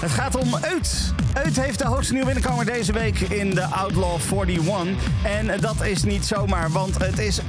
[0.00, 1.12] Het gaat om Eut.
[1.44, 4.86] Eut heeft de hoogste nieuwe binnenkomer deze week in de Outlaw 41.
[5.22, 7.40] En dat is niet zomaar, want het is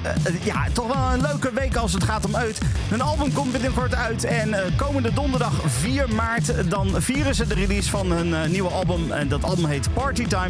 [0.44, 2.60] ja, toch wel een leuke week als het gaat om Eut.
[2.90, 6.70] Hun album komt binnenkort uit en komende donderdag 4 maart...
[6.70, 9.12] dan vieren ze de release van hun nieuwe album.
[9.12, 10.50] En dat album heet Partytime.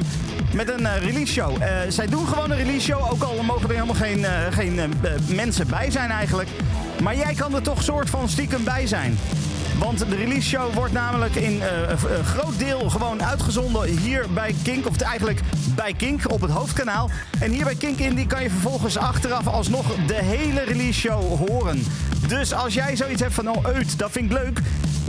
[0.56, 1.62] Met een eh, release show.
[1.62, 4.94] Eh, zij doen gewoon een release show, ook al mogen er helemaal geen, eh, geen
[5.28, 6.50] mensen bij zijn eigenlijk.
[7.02, 9.18] Maar jij kan er toch soort van stiekem bij zijn.
[9.80, 14.88] Want de release show wordt namelijk in een groot deel gewoon uitgezonden hier bij Kink.
[14.88, 15.40] Of eigenlijk
[15.76, 17.10] bij Kink op het hoofdkanaal.
[17.40, 21.84] En hier bij Kink Indie kan je vervolgens achteraf alsnog de hele release show horen.
[22.28, 24.60] Dus als jij zoiets hebt van, oh uit, dat vind ik leuk.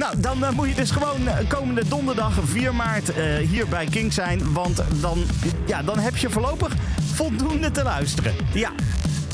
[0.06, 3.86] Nou, dan eh, moet je dus gewoon eh, komende donderdag 4 maart eh, hier bij
[3.86, 4.52] Kink zijn.
[4.52, 5.24] Want dan,
[5.66, 6.72] ja, dan heb je voorlopig
[7.14, 8.34] voldoende te luisteren.
[8.52, 8.70] Ja.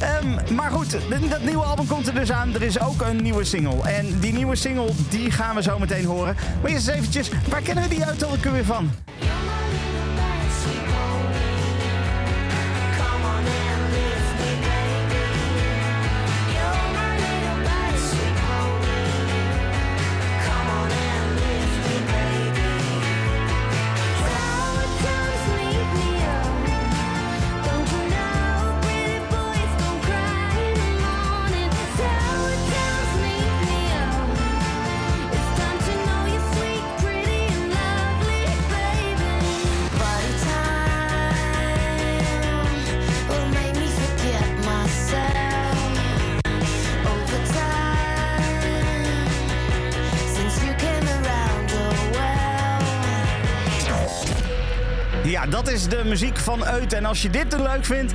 [0.00, 0.96] Ehm, maar goed,
[1.30, 2.54] dat nieuwe album komt er dus aan.
[2.54, 3.82] Er is ook een nieuwe single.
[3.82, 6.36] En die nieuwe single, die gaan we zo meteen horen.
[6.62, 8.90] Maar eerst eens eventjes, waar kennen we die uit weer van?
[55.24, 56.92] Ja, dat is de muziek van Eut.
[56.92, 58.12] En als je dit te leuk vindt,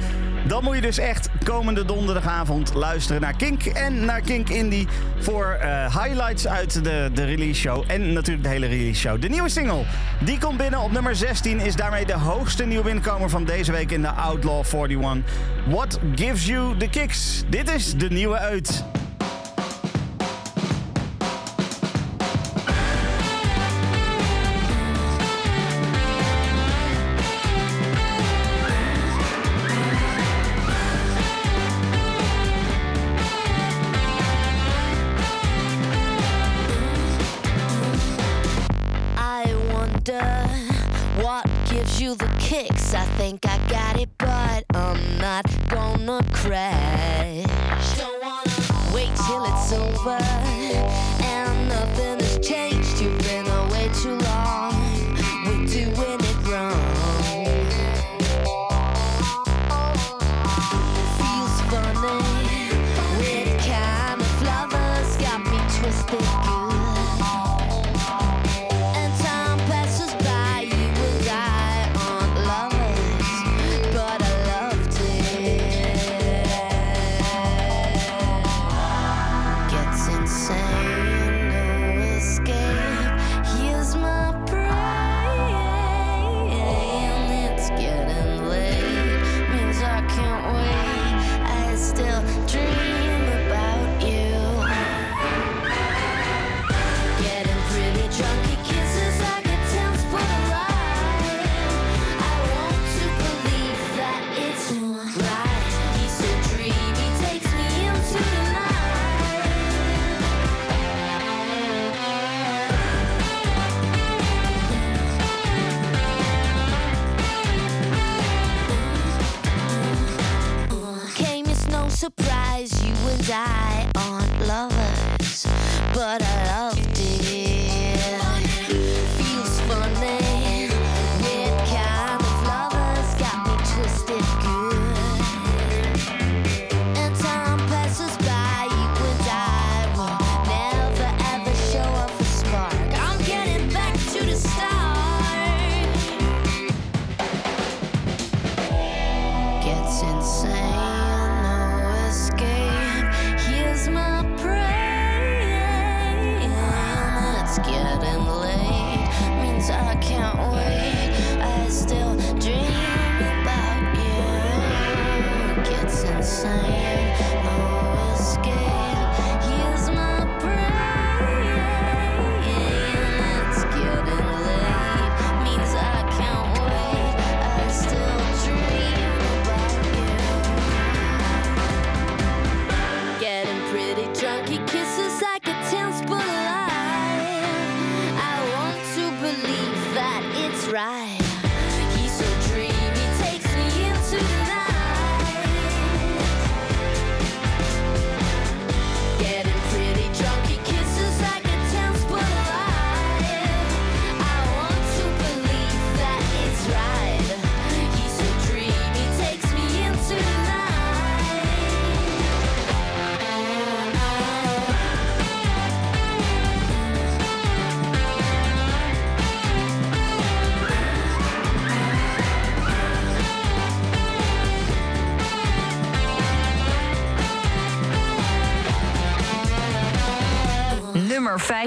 [0.48, 4.88] dan moet je dus echt komende donderdagavond luisteren naar Kink en naar Kink Indie
[5.20, 9.22] voor eh, highlights uit de, de release show en natuurlijk de hele release show.
[9.22, 9.84] De nieuwe single,
[10.20, 13.92] die komt binnen op nummer 16, is daarmee de hoogste nieuwe binnenkomer van deze week
[13.92, 15.34] in de Outlaw 41.
[15.68, 17.44] What gives you the kicks?
[17.50, 18.84] Dit is de nieuwe Eut.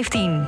[0.03, 0.40] 15.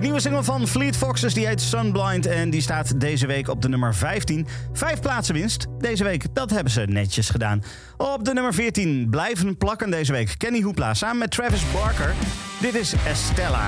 [0.00, 3.62] De nieuwe single van Fleet Foxes die heet Sunblind en die staat deze week op
[3.62, 4.46] de nummer 15.
[4.72, 7.62] Vijf plaatsen winst deze week, dat hebben ze netjes gedaan.
[7.96, 12.14] Op de nummer 14 blijven plakken deze week Kenny Hoopla samen met Travis Barker.
[12.60, 13.66] Dit is Estella.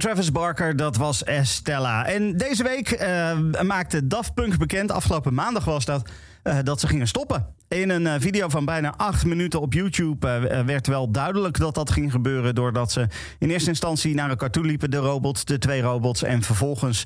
[0.00, 2.06] Travis Barker, dat was Estella.
[2.06, 6.10] En deze week eh, maakte Daft Punk bekend, afgelopen maandag was dat,
[6.42, 7.46] eh, dat ze gingen stoppen.
[7.68, 11.90] In een eh, video van bijna acht minuten op YouTube werd wel duidelijk dat dat
[11.90, 12.54] ging gebeuren...
[12.54, 13.06] doordat ze
[13.38, 16.22] in eerste instantie naar elkaar toe liepen, de robots, de twee robots...
[16.22, 17.04] en vervolgens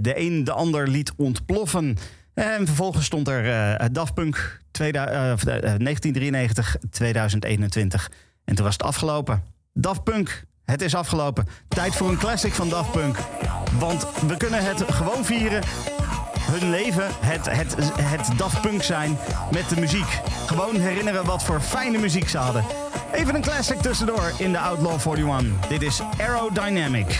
[0.00, 1.96] de een de ander liet ontploffen...
[2.34, 8.10] En vervolgens stond er Daft Punk 1993, 2021.
[8.44, 9.42] En toen was het afgelopen.
[9.72, 11.48] Daft Punk, het is afgelopen.
[11.68, 13.16] Tijd voor een classic van Daft Punk.
[13.78, 15.62] Want we kunnen het gewoon vieren.
[16.40, 19.18] Hun leven, het, het, het Daft Punk zijn
[19.52, 20.20] met de muziek.
[20.46, 22.64] Gewoon herinneren wat voor fijne muziek ze hadden.
[23.12, 25.68] Even een classic tussendoor in de Outlaw 41.
[25.68, 27.18] Dit is Aerodynamic.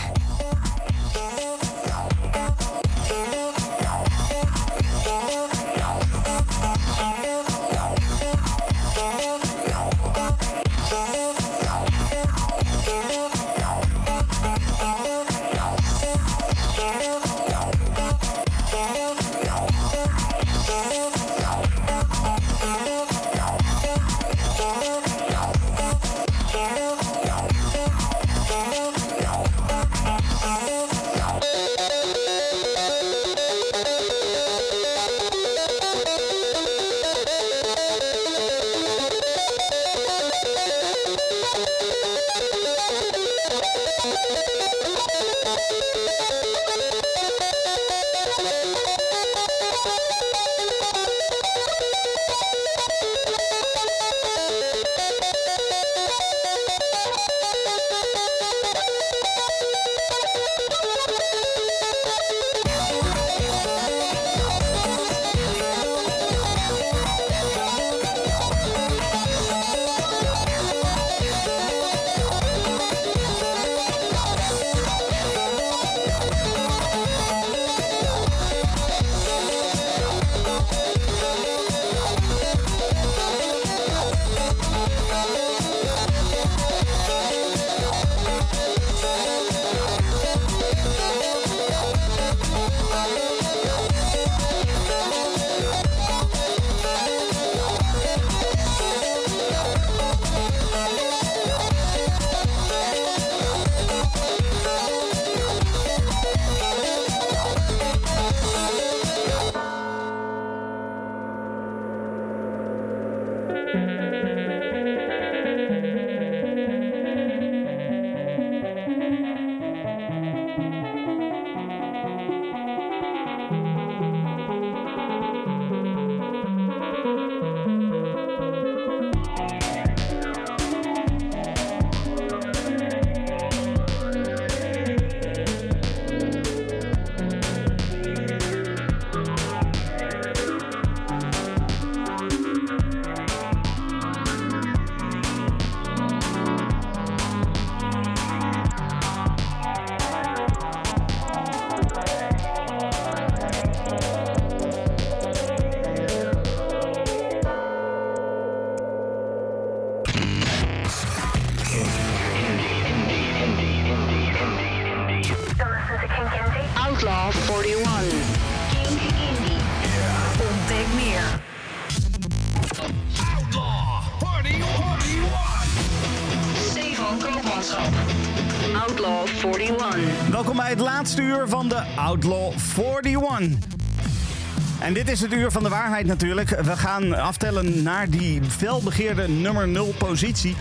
[184.89, 186.49] en dit is het uur van de waarheid natuurlijk.
[186.49, 190.55] We gaan aftellen naar die felbegeerde nummer 0 positie.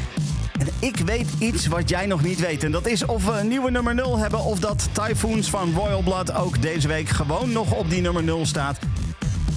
[0.59, 2.65] En ik weet iets wat jij nog niet weet.
[2.65, 6.03] En dat is of we een nieuwe nummer 0 hebben of dat Typhoons van Royal
[6.03, 8.79] Blood ook deze week gewoon nog op die nummer 0 staat.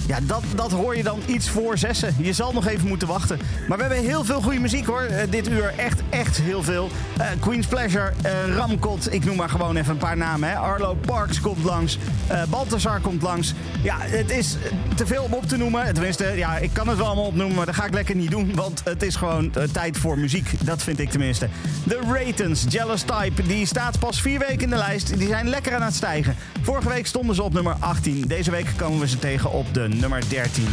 [0.06, 2.14] Ja, dat, dat hoor je dan iets voor zessen.
[2.18, 3.38] Je zal nog even moeten wachten.
[3.68, 5.02] Maar we hebben heel veel goede muziek hoor.
[5.02, 6.01] Eh, dit uur echt
[6.38, 6.90] heel veel.
[7.18, 10.48] Uh, Queen's Pleasure, eh, Ramkot, ik noem maar gewoon even een paar namen.
[10.48, 10.56] Hè.
[10.56, 13.54] Arlo Parks komt langs, eh, uh, Baltasar komt langs.
[13.82, 14.56] Ja, het is
[14.94, 15.94] te veel om op te noemen.
[15.94, 18.54] Tenminste, ja, ik kan het wel allemaal opnoemen, maar dat ga ik lekker niet doen.
[18.54, 21.48] Want het is gewoon tijd voor muziek, dat vind ik tenminste.
[21.88, 25.18] The Ratens, Jealous Type, die staat pas vier weken in de lijst.
[25.18, 26.36] Die zijn lekker aan het stijgen.
[26.62, 28.20] Vorige week stonden ze op nummer 18.
[28.26, 30.66] Deze week komen we ze tegen op de nummer 13.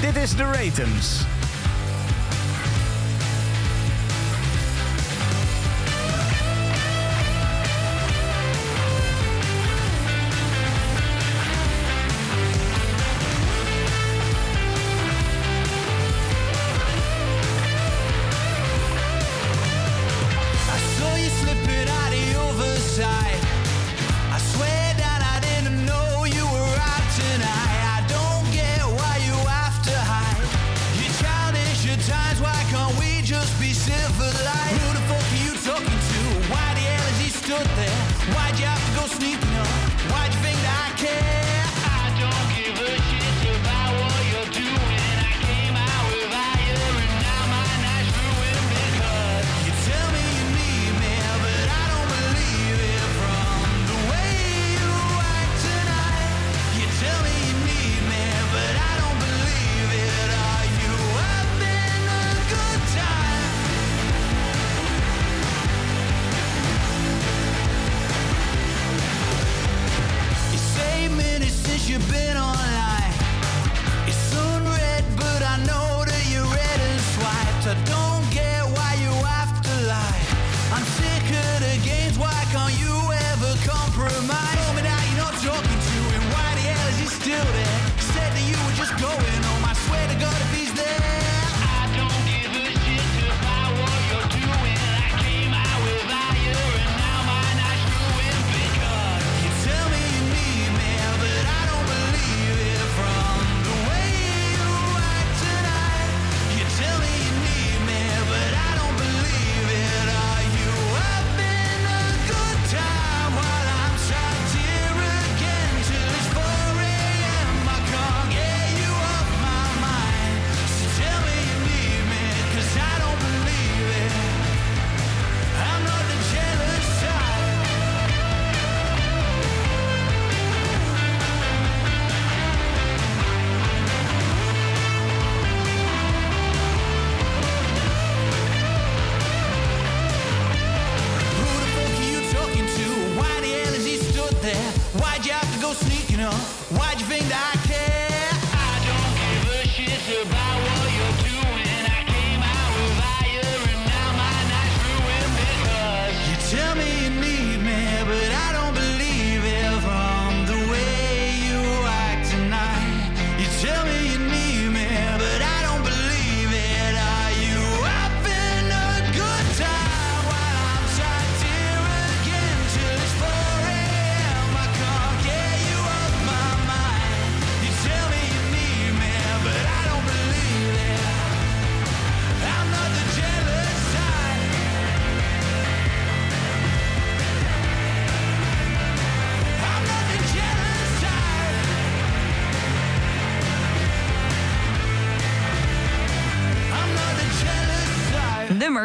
[0.00, 1.35] Dit is The Ratens.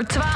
[0.03, 0.30] 2.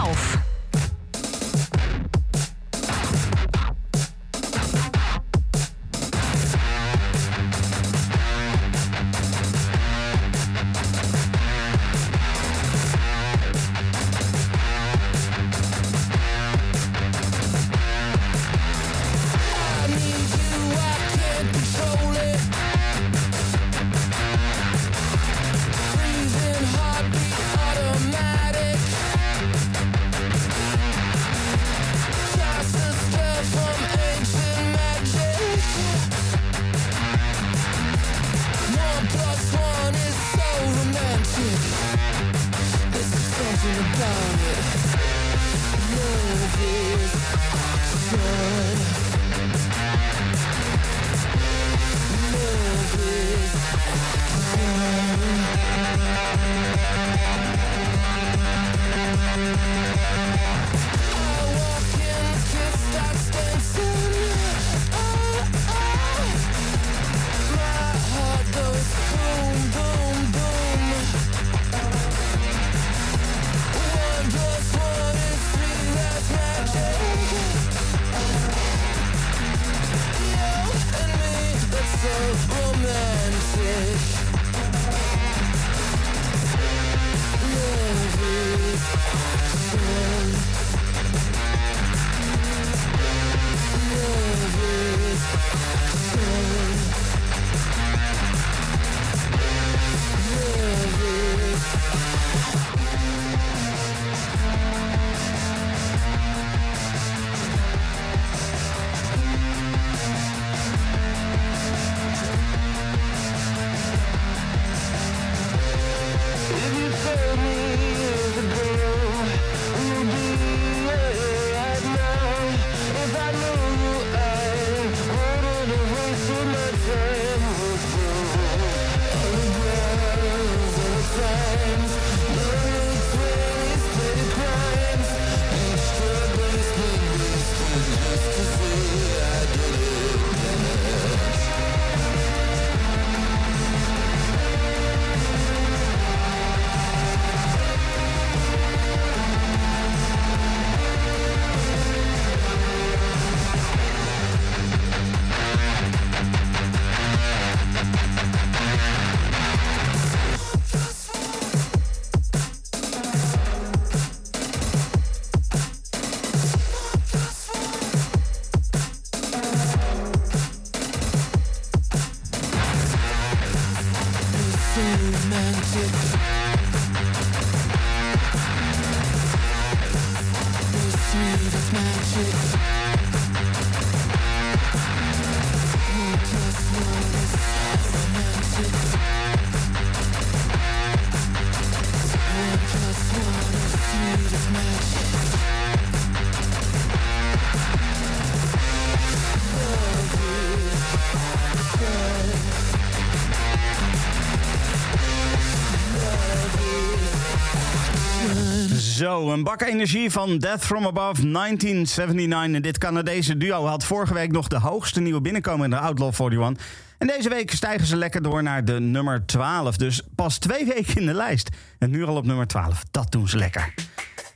[209.15, 212.55] Een bak energie van Death From Above 1979.
[212.55, 216.13] En dit Canadese duo had vorige week nog de hoogste nieuwe binnenkomen in de Outlaw
[216.19, 216.65] 41.
[216.97, 219.77] En deze week stijgen ze lekker door naar de nummer 12.
[219.77, 221.49] Dus pas twee weken in de lijst.
[221.79, 222.83] En nu al op nummer 12.
[222.91, 223.73] Dat doen ze lekker.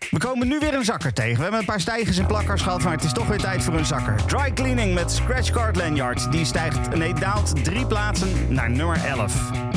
[0.09, 1.35] We komen nu weer een zakker tegen.
[1.35, 3.73] We hebben een paar stijgers en plakkers gehad, maar het is toch weer tijd voor
[3.73, 4.25] een zakker.
[4.25, 6.31] Dry Cleaning met Scratch Card Lanyard.
[6.31, 9.68] Die stijgt, nee, daalt drie plaatsen naar nummer 11.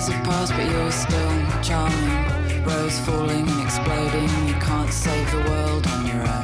[0.00, 2.64] Years have passed, but you're still charming.
[2.64, 4.30] Rose falling and exploding.
[4.48, 6.39] You can't save the world on your own.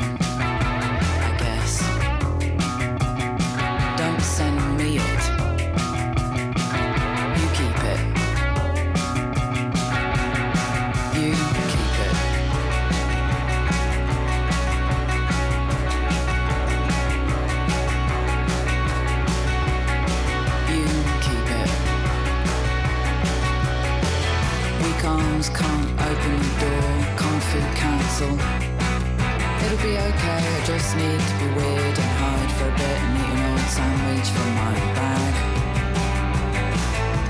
[30.97, 34.49] Need to be weird and hide for a bit and eat an old sandwich from
[34.57, 35.35] my bag.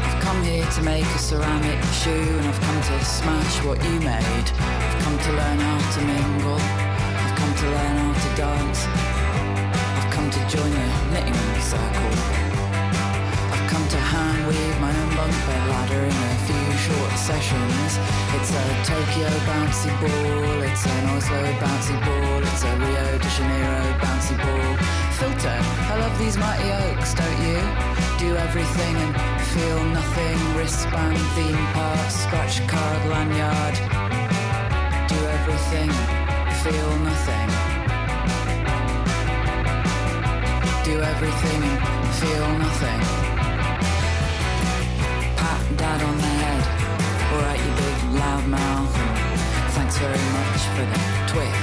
[0.06, 3.98] I've come here to make a ceramic shoe and I've come to smash what you
[4.00, 4.46] made.
[4.54, 6.60] I've come to learn how to mingle,
[7.24, 8.80] I've come to learn how to dance.
[9.98, 12.45] I've come to join the knitting circle.
[13.68, 17.90] Come to hand weave my own bunk bed ladder in a few short sessions.
[18.36, 23.86] It's a Tokyo bouncy ball, it's an Oslo bouncy ball, it's a Rio de Janeiro
[23.98, 24.70] bouncy ball.
[25.18, 25.58] Filter,
[25.90, 27.58] I love these mighty oaks, don't you?
[28.22, 29.12] Do everything and
[29.52, 30.38] feel nothing.
[30.56, 33.76] Wristband, theme park, scratch card, lanyard.
[35.10, 35.90] Do everything,
[36.62, 37.48] feel nothing.
[40.84, 43.35] Do everything and feel nothing
[45.86, 46.64] pat on the head.
[47.30, 48.92] Alright, you big loud mouth.
[49.76, 50.98] Thanks very much for the
[51.30, 51.54] Twix.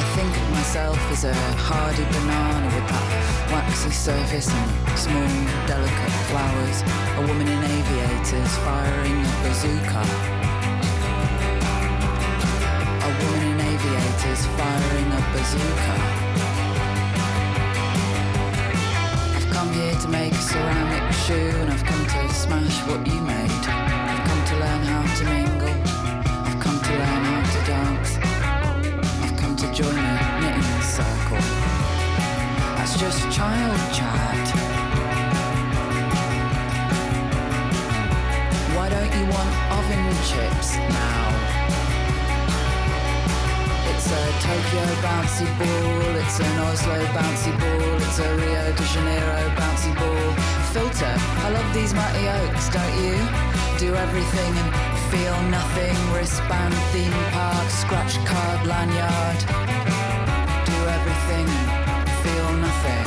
[0.00, 1.34] I think of myself as a
[1.68, 3.06] hardy banana with that
[3.52, 4.70] waxy surface and
[5.04, 5.32] small,
[5.68, 6.78] delicate flowers.
[7.20, 10.02] A woman in aviators firing a bazooka.
[13.08, 16.21] A woman in aviators firing a bazooka.
[20.02, 23.50] To make a ceramic shoe and I've come to smash what you made.
[23.50, 25.68] I've come to learn how to mingle.
[26.44, 28.18] I've come to learn how to dance.
[29.22, 31.38] I've come to join a knitting circle.
[32.76, 34.48] That's just child chat.
[38.74, 41.21] Why don't you want oven chips now?
[44.12, 44.14] A
[44.44, 50.32] Tokyo bouncy ball, it's an Oslo bouncy ball, it's a Rio de Janeiro bouncy ball.
[50.72, 51.14] Filter,
[51.44, 53.16] I love these mighty oaks, don't you?
[53.78, 54.70] Do everything and
[55.10, 55.96] feel nothing.
[56.12, 59.40] Wristband, theme park, scratch card, lanyard.
[60.68, 61.48] Do everything
[61.96, 63.06] and feel nothing.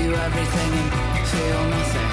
[0.00, 2.05] Do everything and feel nothing.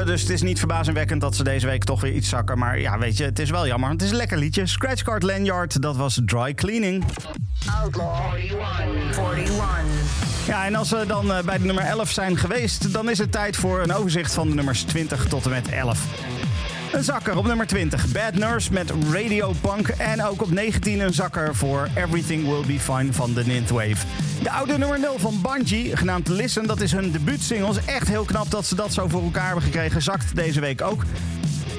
[0.00, 2.58] Zakken, dus het is niet verbazingwekkend dat ze deze week toch weer iets zakken.
[2.58, 3.90] Maar ja, weet je, het is wel jammer.
[3.90, 4.66] Het is een lekker liedje.
[4.66, 7.04] Scratch Card Lanyard, dat was Dry Cleaning.
[7.82, 9.18] Outlaw 41.
[9.36, 10.46] 41.
[10.46, 13.32] Ja, en als we dan eh, bij de nummer 11 zijn geweest, dan is het
[13.32, 16.06] tijd voor een overzicht van de nummers 20 tot en met 11.
[16.92, 19.88] Een zakker op nummer 20, Bad Nurse met Radio Punk.
[19.88, 24.06] En ook op 19 een zakker voor Everything Will Be Fine van The Wave.
[24.42, 27.68] De oude nummer 0 van Bungie, genaamd Listen, dat is hun debuutsingle.
[27.68, 30.02] Is echt heel knap dat ze dat zo voor elkaar hebben gekregen.
[30.02, 31.04] Zakt deze week ook.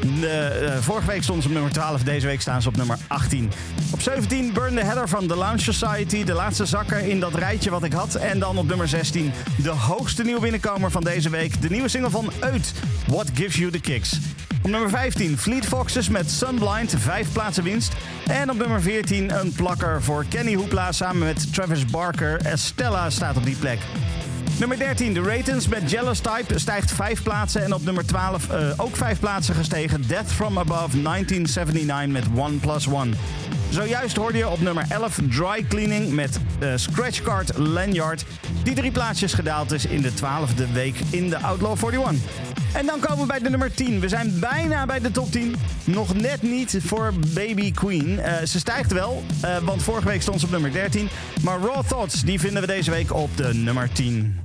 [0.02, 3.52] Eh, vorige week stonden ze op nummer 12, deze week staan ze op nummer 18.
[3.92, 7.70] Op 17 Burn the Header van The Lounge Society, de laatste zakker in dat rijtje
[7.70, 8.16] wat ik had.
[8.16, 9.32] En dan op nummer 16
[9.64, 12.74] de hoogste nieuwe binnenkomer van deze week, de nieuwe single van Uit,
[13.08, 14.20] What Gives You the Kicks.
[14.64, 17.94] Op nummer 15 Fleet Foxes met Sunblind, vijf plaatsen winst.
[18.28, 22.42] En op nummer 14 een plakker voor Kenny Hoopla samen met Travis Barker.
[22.46, 23.80] Estella staat op die plek.
[24.60, 27.64] Nummer 13, de Ratons met Jealous Type stijgt 5 plaatsen.
[27.64, 30.08] En op nummer 12 eh, ook 5 plaatsen gestegen.
[30.08, 33.12] Death from Above 1979 met One Plus One.
[33.70, 38.26] Zojuist hoorde je op nummer 11 Dry Cleaning met eh, Scratchcard Lanyard.
[38.64, 42.61] Die drie plaatsjes gedaald is in de 12e week in de Outlaw 41.
[42.74, 44.00] En dan komen we bij de nummer 10.
[44.00, 45.56] We zijn bijna bij de top 10.
[45.84, 48.20] Nog net niet voor Baby Queen.
[48.20, 51.10] Eh, ze stijgt wel, eh, want vorige week stond ze op nummer 13.
[51.42, 54.40] Maar Raw Thoughts, die vinden we deze week op de nummer 10.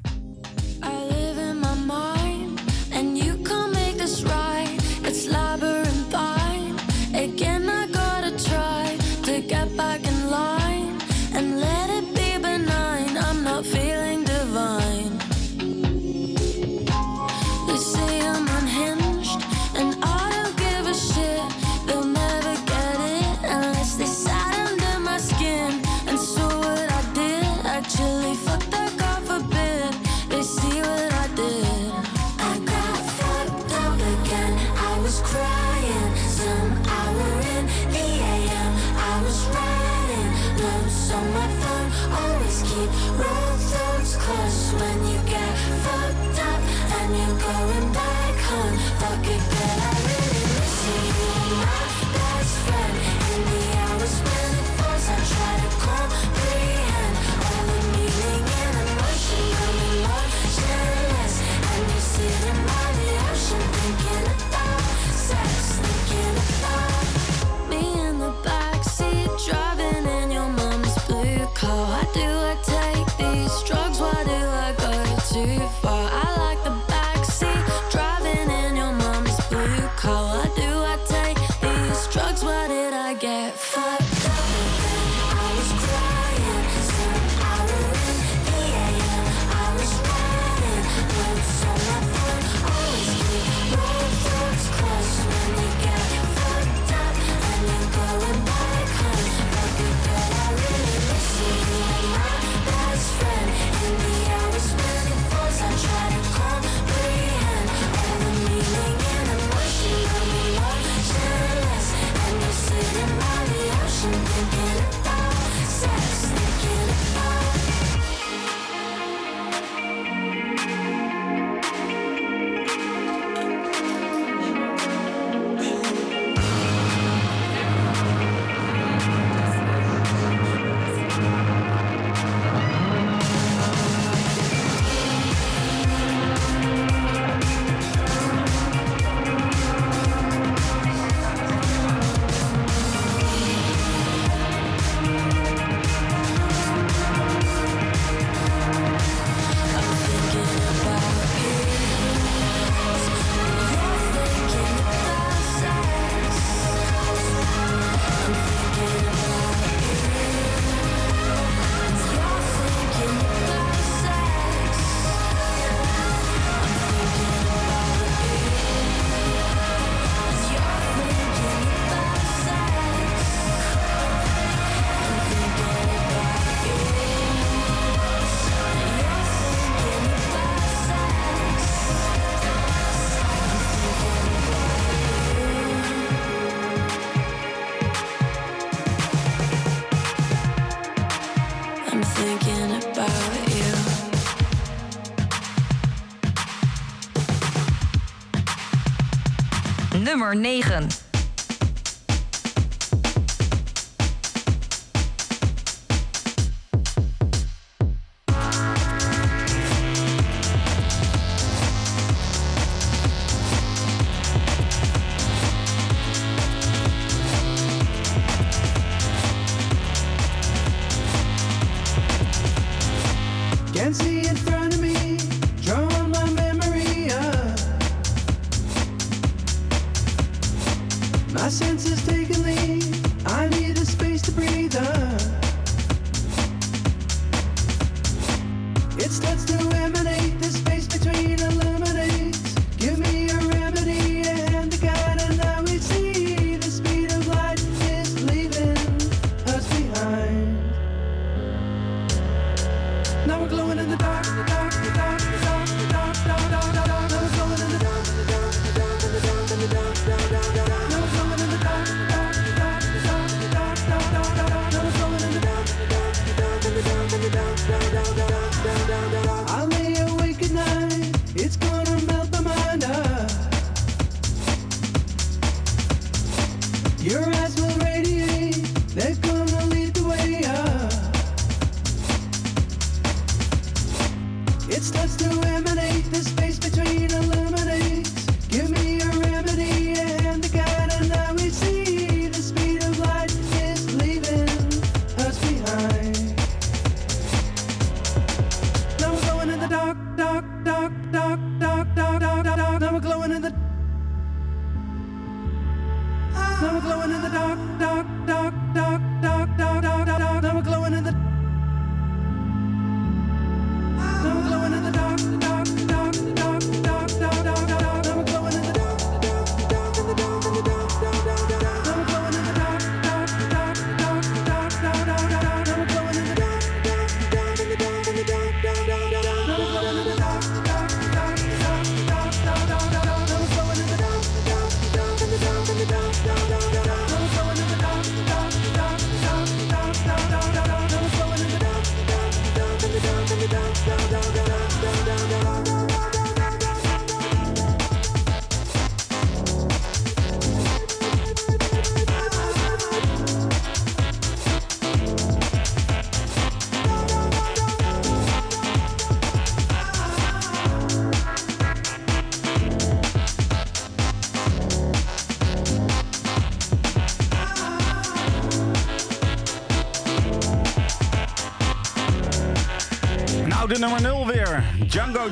[200.16, 201.05] Nummer 9.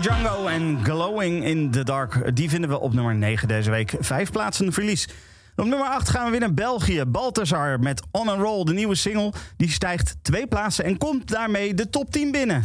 [0.00, 2.36] Django en Glowing in the Dark.
[2.36, 3.94] Die vinden we op nummer 9 deze week.
[4.00, 5.08] Vijf plaatsen verlies.
[5.56, 7.04] Op nummer 8 gaan we weer naar België.
[7.04, 9.32] Balthazar met On and Roll, de nieuwe single.
[9.56, 12.62] Die stijgt twee plaatsen en komt daarmee de top 10 binnen.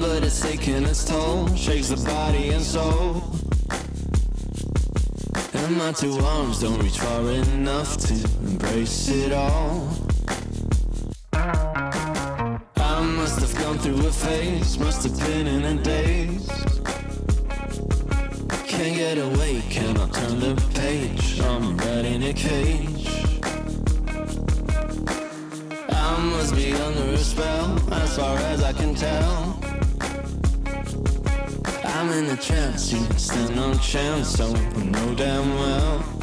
[0.00, 1.48] But it's taking its toll.
[1.56, 3.23] Shakes the body and soul.
[5.64, 8.12] And my two arms don't reach far enough to
[8.42, 9.88] embrace it all.
[11.32, 16.46] I must have gone through a phase, must have been in a daze.
[18.66, 21.40] Can't get away, cannot turn the page.
[21.40, 23.08] I'm right in a cage.
[25.88, 29.53] I must be under a spell, as far as I can tell
[32.18, 36.13] in a trance, you stand no chance, so you know damn well.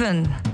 [0.00, 0.48] Raven.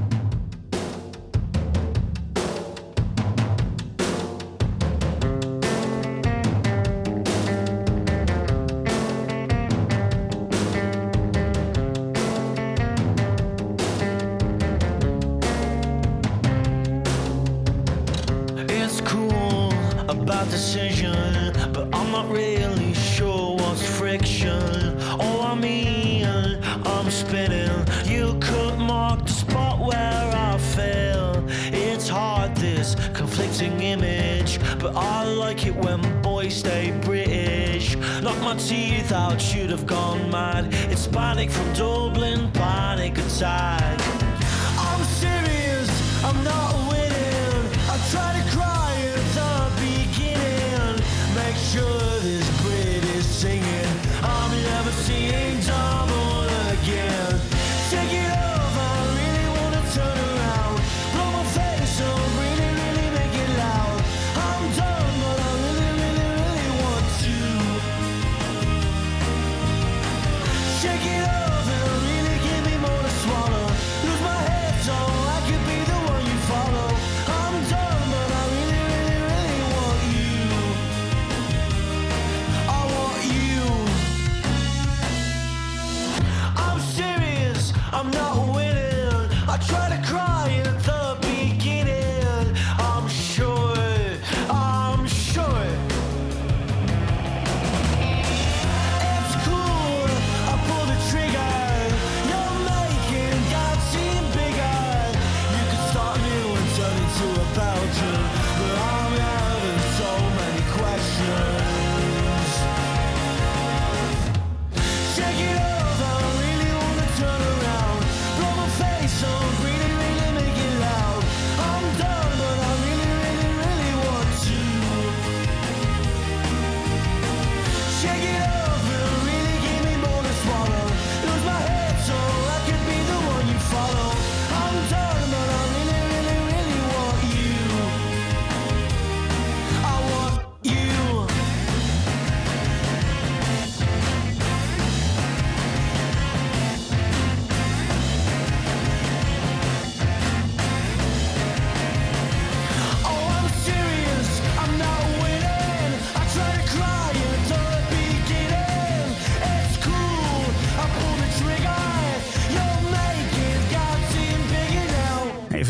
[20.51, 24.84] decision, but I'm not really sure what's friction.
[33.73, 37.97] image, but I like it when boys stay British.
[38.23, 40.73] Knock my teeth out, should have gone mad.
[40.91, 44.01] It's panic from Dublin, panic attack.
[44.79, 45.91] I'm serious,
[46.25, 47.69] I'm not winning.
[47.89, 48.44] I try to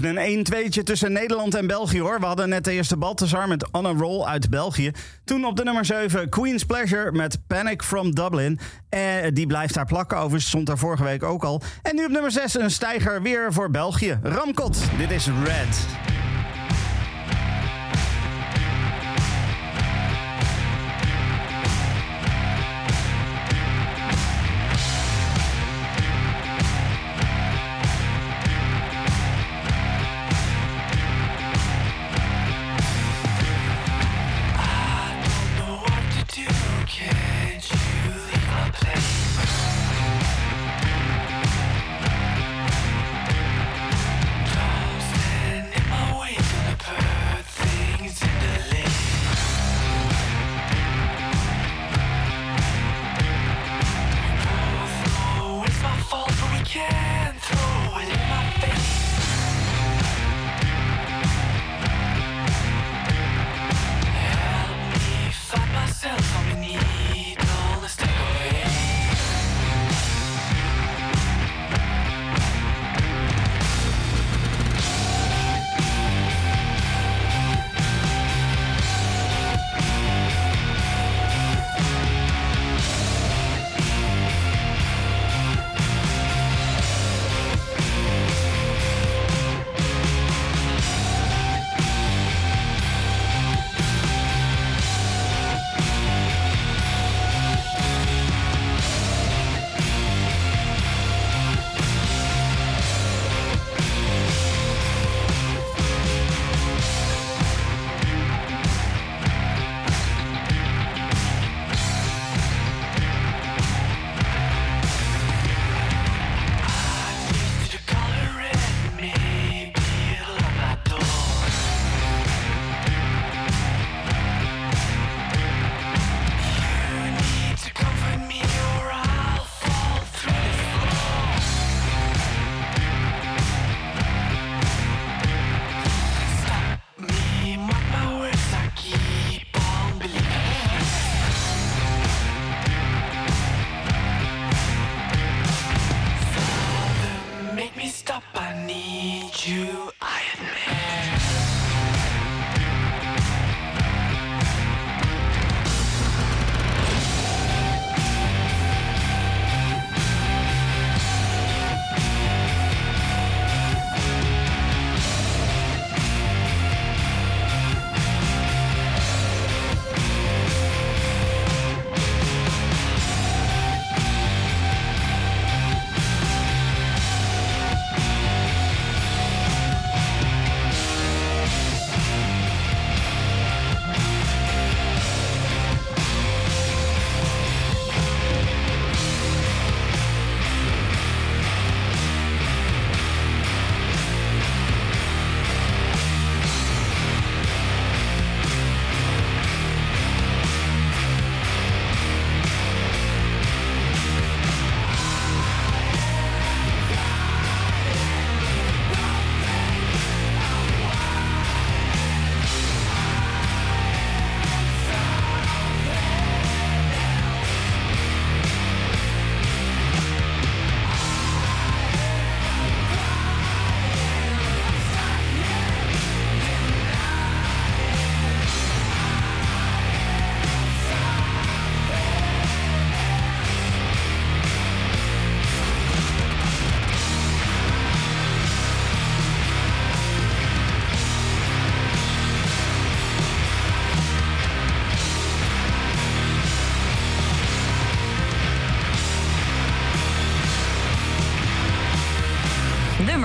[0.05, 2.21] een 1-2'tje tussen Nederland en België hoor.
[2.21, 4.91] We hadden net de eerste Balthazar met Anna Roll uit België.
[5.25, 8.59] Toen op de nummer 7 Queen's Pleasure met Panic from Dublin.
[8.89, 11.63] en die blijft daar plakken, overigens stond daar vorige week ook al.
[11.83, 14.19] En nu op nummer 6 een stijger weer voor België.
[14.23, 16.14] Ramkot, dit is Red.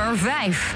[0.10, 0.69] nummer 5.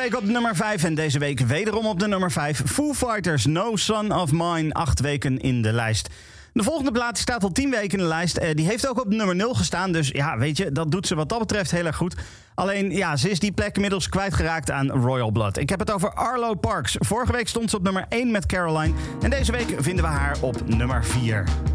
[0.00, 2.62] week op nummer 5 en deze week wederom op de nummer 5.
[2.66, 6.08] Foo Fighters, No Son of Mine, acht weken in de lijst.
[6.52, 8.36] De volgende plaat staat al tien weken in de lijst.
[8.36, 9.92] Eh, die heeft ook op nummer 0 gestaan.
[9.92, 12.14] Dus ja, weet je, dat doet ze wat dat betreft heel erg goed.
[12.54, 15.56] Alleen, ja, ze is die plek inmiddels kwijtgeraakt aan Royal Blood.
[15.56, 16.96] Ik heb het over Arlo Parks.
[16.98, 18.94] Vorige week stond ze op nummer 1 met Caroline.
[19.22, 21.69] En deze week vinden we haar op nummer 4.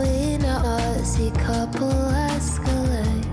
[0.00, 1.90] between a Aussie couple
[2.30, 3.26] escalate.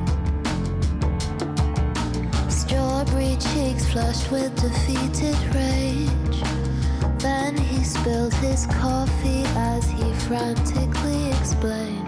[2.52, 6.42] Strawberry cheeks flushed with defeated rage.
[7.20, 12.07] Then he spilled his coffee as he frantically explained.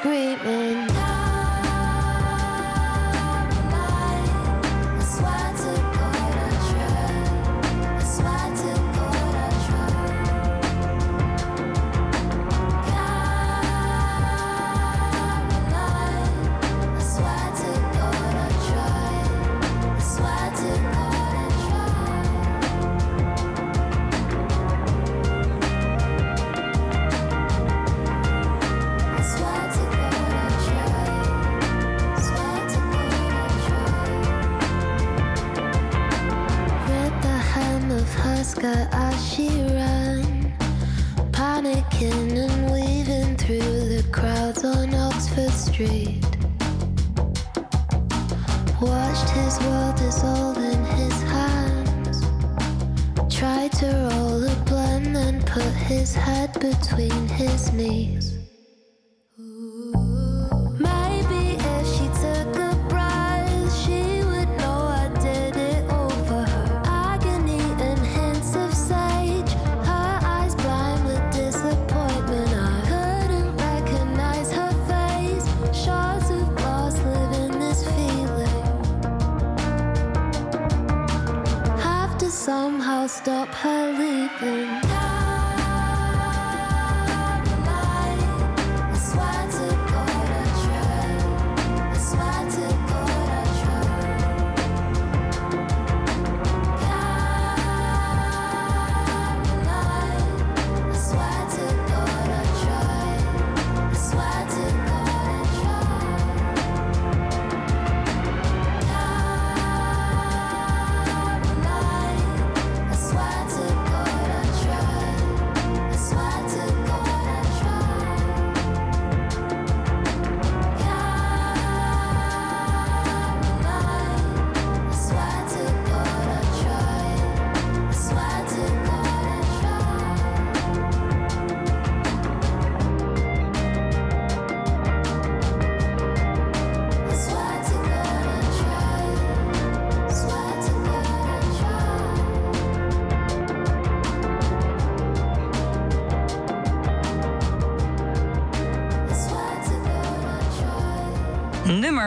[0.00, 0.87] screaming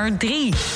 [0.01, 0.70] nummer 3.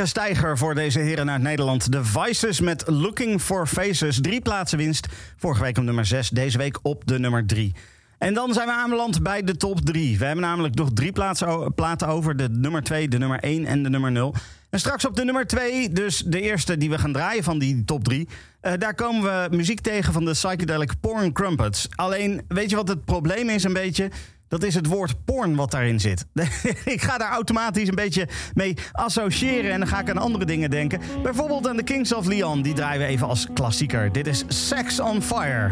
[0.00, 1.92] lekkere stijger voor deze heren uit Nederland.
[1.92, 4.20] De Vices met Looking for Faces.
[4.20, 5.06] Drie plaatsen winst.
[5.36, 7.74] Vorige week op nummer 6, deze week op de nummer 3.
[8.18, 10.18] En dan zijn we aanbeland bij de top 3.
[10.18, 12.36] We hebben namelijk nog drie plaatsen, platen over.
[12.36, 14.34] De nummer 2, de nummer 1 en de nummer 0.
[14.70, 17.84] En straks op de nummer 2, dus de eerste die we gaan draaien van die
[17.84, 18.28] top 3.
[18.28, 21.88] Uh, eh, daar komen we muziek tegen van de Psychedelic Porn Crumpets.
[21.94, 24.10] Alleen, weet je wat het probleem is een beetje?
[24.50, 26.26] Dat is het woord porn wat daarin zit.
[26.84, 30.70] ik ga daar automatisch een beetje mee associëren en dan ga ik aan andere dingen
[30.70, 31.00] denken.
[31.22, 34.12] Bijvoorbeeld aan The Kings of Leon, die draaien we even als klassieker.
[34.12, 35.70] Dit is Sex on Fire.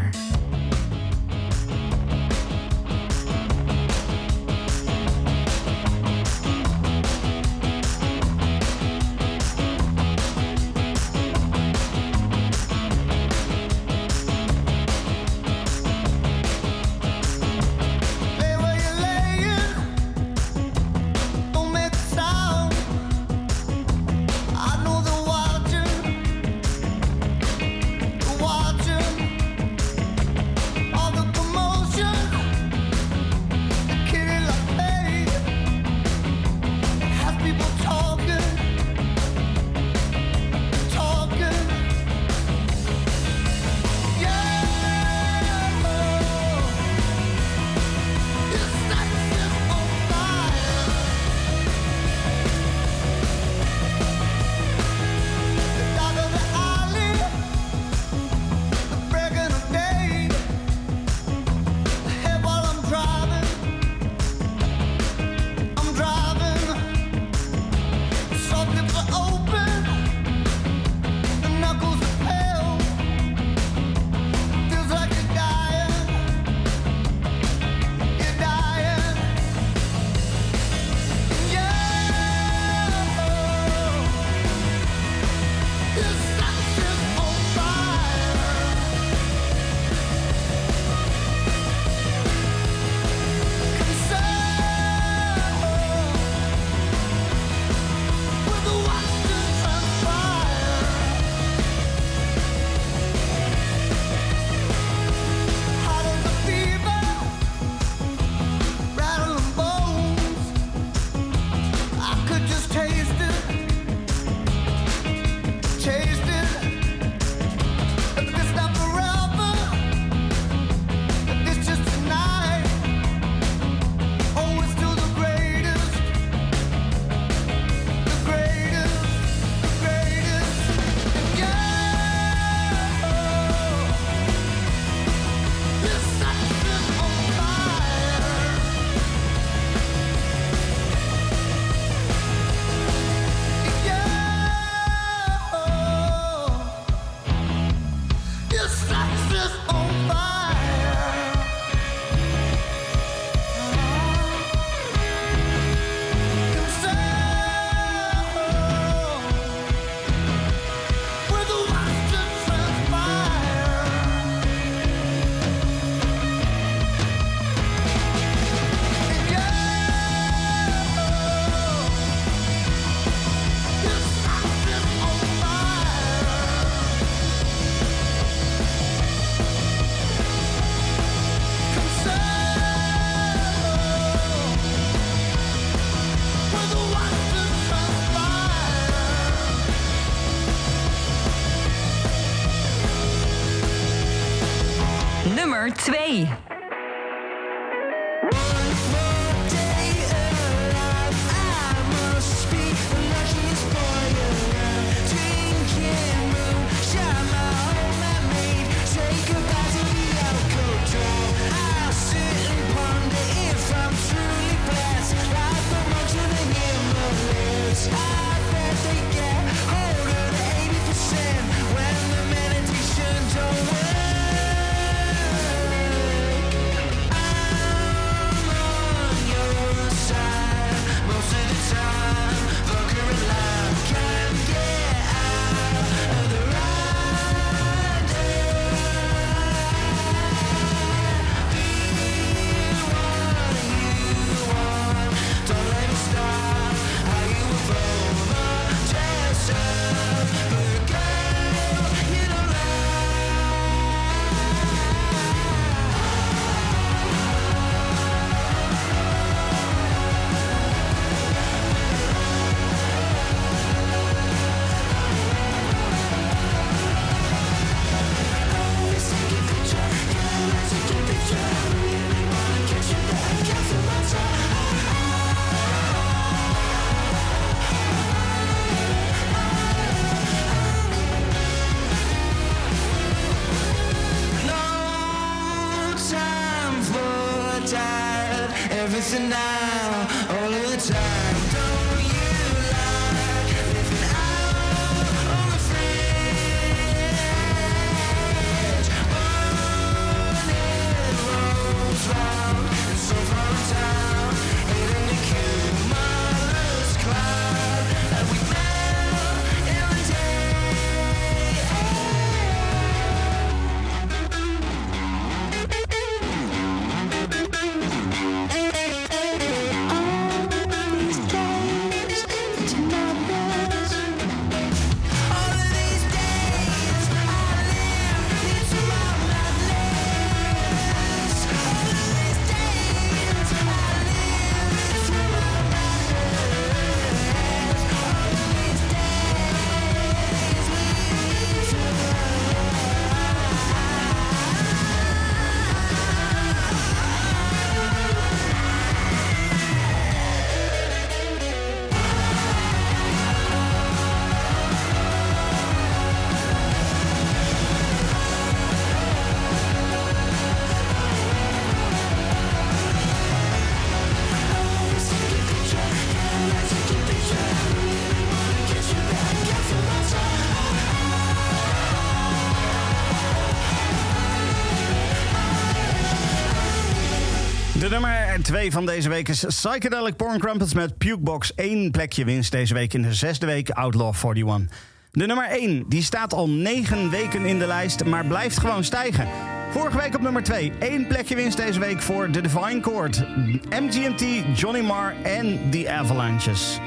[378.48, 381.52] 2 van deze week is Psychedelic Porn Crumpets met Pukebox.
[381.56, 384.76] Eén plekje winst deze week in de zesde week Outlaw 41.
[385.12, 389.28] De nummer 1 die staat al 9 weken in de lijst, maar blijft gewoon stijgen.
[389.70, 390.72] Vorige week op nummer 2.
[390.78, 393.24] Eén plekje winst deze week voor The Divine Chord.
[393.70, 396.78] MGMT, Johnny Marr en The Avalanches.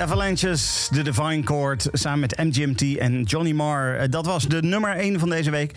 [0.00, 3.96] Avalanches, The Divine Chord, samen met MGMT en Johnny Marr.
[3.96, 5.74] Eh, Dat was de nummer 1 van deze week.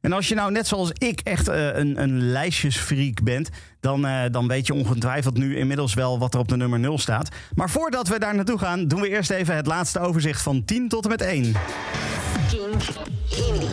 [0.00, 3.48] En als je nou net zoals ik echt eh, een, een lijstjesfreak bent...
[3.80, 6.98] Dan, eh, dan weet je ongetwijfeld nu inmiddels wel wat er op de nummer 0
[6.98, 7.28] staat.
[7.54, 10.88] Maar voordat we daar naartoe gaan, doen we eerst even het laatste overzicht van 10
[10.88, 11.52] tot en met 1.
[12.76, 13.68] In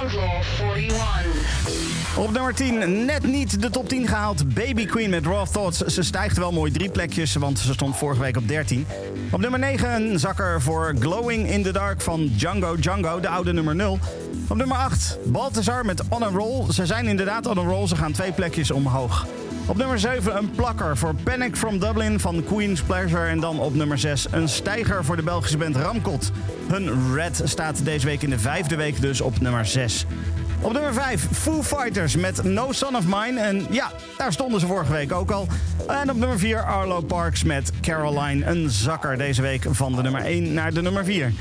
[0.00, 0.42] Outlaw
[0.76, 2.16] 41.
[2.16, 4.54] Op nummer 10 net niet de top 10 gehaald.
[4.54, 5.78] Baby Queen met Raw Thoughts.
[5.78, 8.86] Ze stijgt wel mooi drie plekjes, want ze stond vorige week op 13.
[9.30, 13.52] Op nummer 9 een zakker voor Glowing in the Dark van Django Django, de oude
[13.52, 13.98] nummer 0.
[14.48, 16.72] Op nummer 8 Balthazar met On a Roll.
[16.72, 19.26] Ze zijn inderdaad on a roll, ze gaan twee plekjes omhoog.
[19.68, 23.26] Op nummer 7 een plakker voor Panic from Dublin van Queen's Pleasure.
[23.26, 26.30] En dan op nummer 6 een stijger voor de Belgische band Ramkot.
[26.68, 30.06] Hun Red staat deze week in de vijfde week dus op nummer 6.
[30.60, 33.40] Op nummer 5 Foo Fighters met No Son of Mine.
[33.40, 35.46] En ja, daar stonden ze vorige week ook al.
[35.86, 38.46] En op nummer 4 Arlo Parks met Caroline.
[38.46, 41.32] Een zakker deze week van de nummer 1 naar de nummer 4.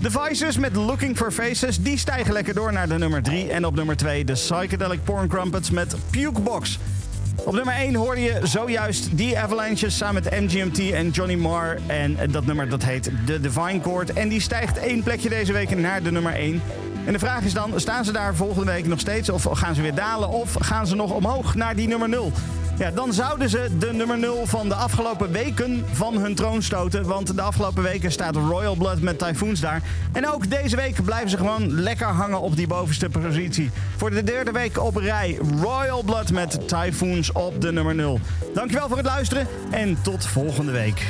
[0.00, 3.50] De Vices met Looking for Faces, die stijgen lekker door naar de nummer 3.
[3.50, 6.78] En op nummer 2 de Psychedelic Porn Crumpets met Pukebox.
[7.44, 11.78] Op nummer 1 hoorde je zojuist die Avalanches samen met MGMT en Johnny Marr.
[11.86, 14.12] En dat nummer dat heet The Divine Chord.
[14.12, 16.62] En die stijgt één plekje deze week naar de nummer 1.
[17.06, 19.28] En de vraag is dan, staan ze daar volgende week nog steeds?
[19.28, 20.28] Of gaan ze weer dalen?
[20.28, 22.32] Of gaan ze nog omhoog naar die nummer 0?
[22.78, 27.06] Ja, dan zouden ze de nummer 0 van de afgelopen weken van hun troon stoten.
[27.06, 29.82] Want de afgelopen weken staat Royal Blood met Typhoons daar.
[30.12, 33.70] En ook deze week blijven ze gewoon lekker hangen op die bovenste positie.
[33.96, 38.20] Voor de derde week op rij Royal Blood met Typhoons op de nummer 0.
[38.54, 41.06] Dankjewel voor het luisteren en tot volgende week.